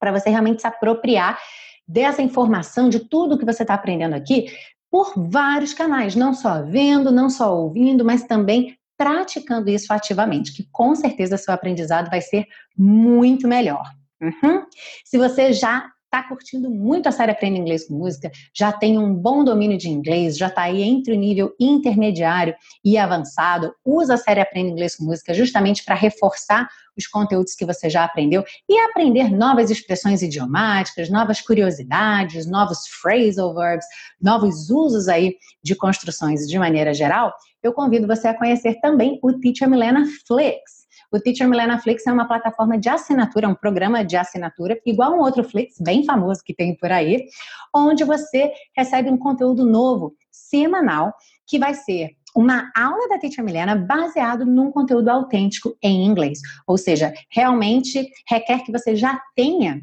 [0.00, 1.38] para você realmente se apropriar
[1.86, 4.46] dessa informação, de tudo que você está aprendendo aqui,
[4.90, 10.66] por vários canais, não só vendo, não só ouvindo, mas também praticando isso ativamente, que
[10.72, 12.44] com certeza seu aprendizado vai ser
[12.76, 13.84] muito melhor.
[14.20, 14.64] Uhum.
[15.04, 19.14] Se você já está curtindo muito a série Aprenda Inglês com Música, já tem um
[19.14, 22.54] bom domínio de inglês, já está aí entre o nível intermediário
[22.84, 27.64] e avançado, usa a série Aprenda Inglês com Música justamente para reforçar os conteúdos que
[27.64, 33.86] você já aprendeu e aprender novas expressões idiomáticas, novas curiosidades, novos phrasal verbs,
[34.20, 37.32] novos usos aí de construções de maneira geral,
[37.62, 40.81] eu convido você a conhecer também o Teacher Milena Flix.
[41.12, 45.20] O Teacher Milena Flix é uma plataforma de assinatura, um programa de assinatura, igual um
[45.20, 47.26] outro Flix bem famoso que tem por aí,
[47.74, 51.12] onde você recebe um conteúdo novo, semanal,
[51.46, 56.40] que vai ser uma aula da Teacher Milena baseado num conteúdo autêntico em inglês.
[56.66, 59.82] Ou seja, realmente requer que você já tenha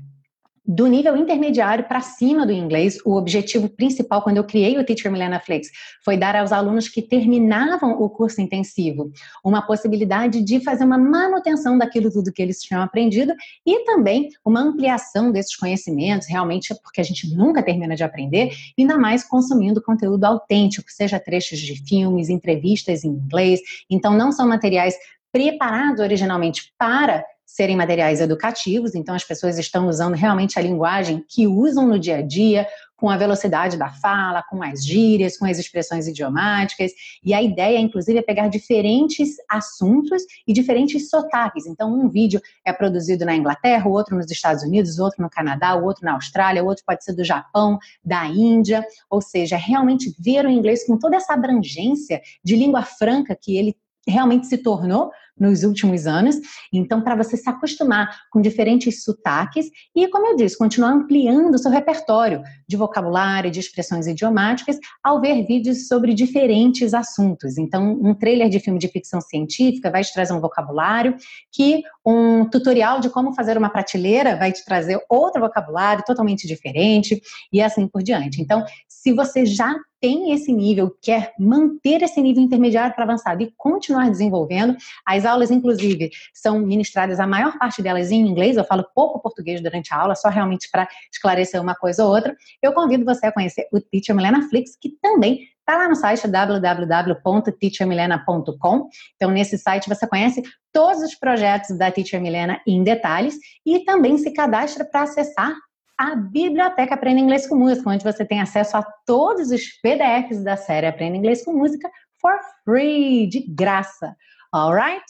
[0.71, 5.11] do nível intermediário para cima do inglês, o objetivo principal quando eu criei o Teacher
[5.11, 5.67] Milena Flix
[6.05, 9.11] foi dar aos alunos que terminavam o curso intensivo
[9.43, 13.33] uma possibilidade de fazer uma manutenção daquilo tudo que eles tinham aprendido
[13.65, 18.95] e também uma ampliação desses conhecimentos, realmente porque a gente nunca termina de aprender, ainda
[18.95, 23.59] mais consumindo conteúdo autêntico, seja trechos de filmes, entrevistas em inglês.
[23.89, 24.93] Então não são materiais
[25.31, 31.47] preparados originalmente para serem materiais educativos, então as pessoas estão usando realmente a linguagem que
[31.47, 35.57] usam no dia a dia, com a velocidade da fala, com as gírias, com as
[35.57, 36.91] expressões idiomáticas,
[37.23, 41.65] e a ideia, inclusive, é pegar diferentes assuntos e diferentes sotaques.
[41.65, 45.29] Então, um vídeo é produzido na Inglaterra, o outro nos Estados Unidos, o outro no
[45.29, 49.57] Canadá, o outro na Austrália, o outro pode ser do Japão, da Índia, ou seja,
[49.57, 53.75] realmente ver o inglês com toda essa abrangência de língua franca que ele
[54.07, 56.35] realmente se tornou nos últimos anos.
[56.73, 61.57] Então, para você se acostumar com diferentes sotaques e, como eu disse, continuar ampliando o
[61.57, 67.57] seu repertório de vocabulário, de expressões idiomáticas, ao ver vídeos sobre diferentes assuntos.
[67.57, 71.15] Então, um trailer de filme de ficção científica vai te trazer um vocabulário
[71.51, 77.21] que um tutorial de como fazer uma prateleira vai te trazer outro vocabulário totalmente diferente
[77.53, 78.41] e assim por diante.
[78.41, 83.53] Então, se você já tem esse nível, quer manter esse nível intermediário para avançado e
[83.55, 88.85] continuar desenvolvendo, as aulas, inclusive, são ministradas, a maior parte delas em inglês, eu falo
[88.95, 92.35] pouco português durante a aula, só realmente para esclarecer uma coisa ou outra.
[92.61, 96.27] Eu convido você a conhecer o Teacher Milena Flix, que também está lá no site
[96.27, 98.89] www.teachermilena.com.
[99.15, 100.41] Então, nesse site você conhece
[100.73, 105.53] todos os projetos da Teacher Milena em detalhes e também se cadastra para acessar
[105.95, 110.57] a Biblioteca Aprenda Inglês com Música, onde você tem acesso a todos os PDFs da
[110.57, 111.87] série Aprenda Inglês com Música
[112.19, 112.33] for
[112.65, 114.15] free, de graça.
[114.51, 115.05] Alright?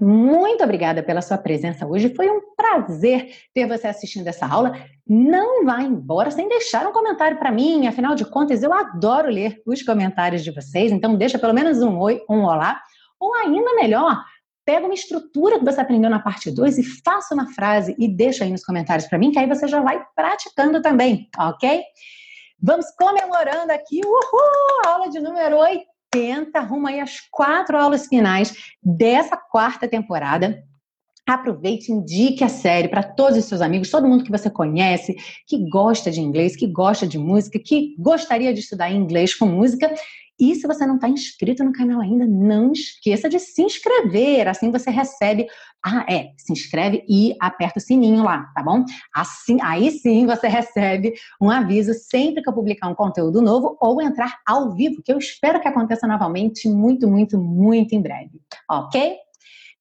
[0.00, 2.14] Muito obrigada pela sua presença hoje.
[2.14, 4.76] Foi um prazer ter você assistindo essa aula.
[5.06, 7.86] Não vá embora sem deixar um comentário para mim.
[7.86, 10.90] Afinal de contas, eu adoro ler os comentários de vocês.
[10.90, 12.80] Então, deixa pelo menos um oi, um olá.
[13.20, 14.20] Ou ainda melhor,
[14.64, 18.44] pega uma estrutura que você aprendeu na parte 2 e faça uma frase e deixa
[18.44, 21.82] aí nos comentários para mim, que aí você já vai praticando também, ok?
[22.60, 25.93] Vamos comemorando aqui, uhul, aula de número 80,
[26.60, 30.62] rumo aí às quatro aulas finais dessa quarta temporada.
[31.26, 35.68] Aproveite, indique a série para todos os seus amigos, todo mundo que você conhece, que
[35.70, 39.90] gosta de inglês, que gosta de música, que gostaria de estudar inglês com música.
[40.38, 44.48] E se você não está inscrito no canal ainda, não esqueça de se inscrever.
[44.48, 45.46] Assim você recebe.
[45.86, 48.84] Ah, é, se inscreve e aperta o sininho lá, tá bom?
[49.14, 54.00] Assim, aí sim você recebe um aviso sempre que eu publicar um conteúdo novo ou
[54.00, 58.40] entrar ao vivo, que eu espero que aconteça novamente muito, muito, muito em breve.
[58.68, 59.16] Ok?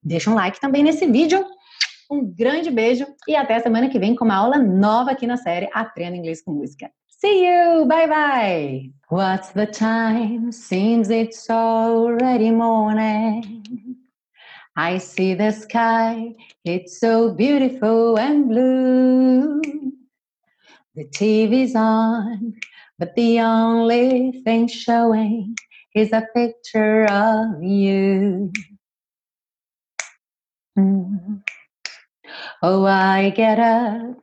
[0.04, 1.43] Deixa um like também nesse vídeo.
[2.12, 5.70] Um grande beijo e até semana que vem com uma aula nova aqui na série
[5.74, 6.91] Aprenda Inglês com Música.
[7.24, 7.86] See you.
[7.88, 8.89] Bye bye.
[9.07, 10.51] What's the time?
[10.51, 13.95] Seems it's already morning.
[14.76, 16.36] I see the sky.
[16.65, 19.61] It's so beautiful and blue.
[20.95, 22.55] The TV's on,
[22.99, 25.55] but the only thing showing
[25.95, 28.51] is a picture of you.
[30.78, 31.41] Mm.
[32.61, 34.22] Oh, I get up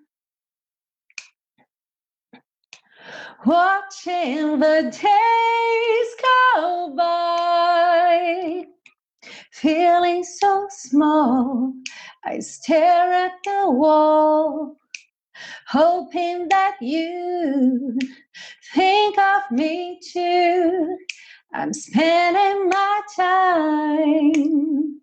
[3.45, 6.15] watching the days
[6.53, 8.65] go by.
[9.51, 11.73] Feeling so small,
[12.25, 14.77] I stare at the wall,
[15.67, 17.97] hoping that you
[18.73, 20.97] think of me too.
[21.53, 25.00] I'm spending my time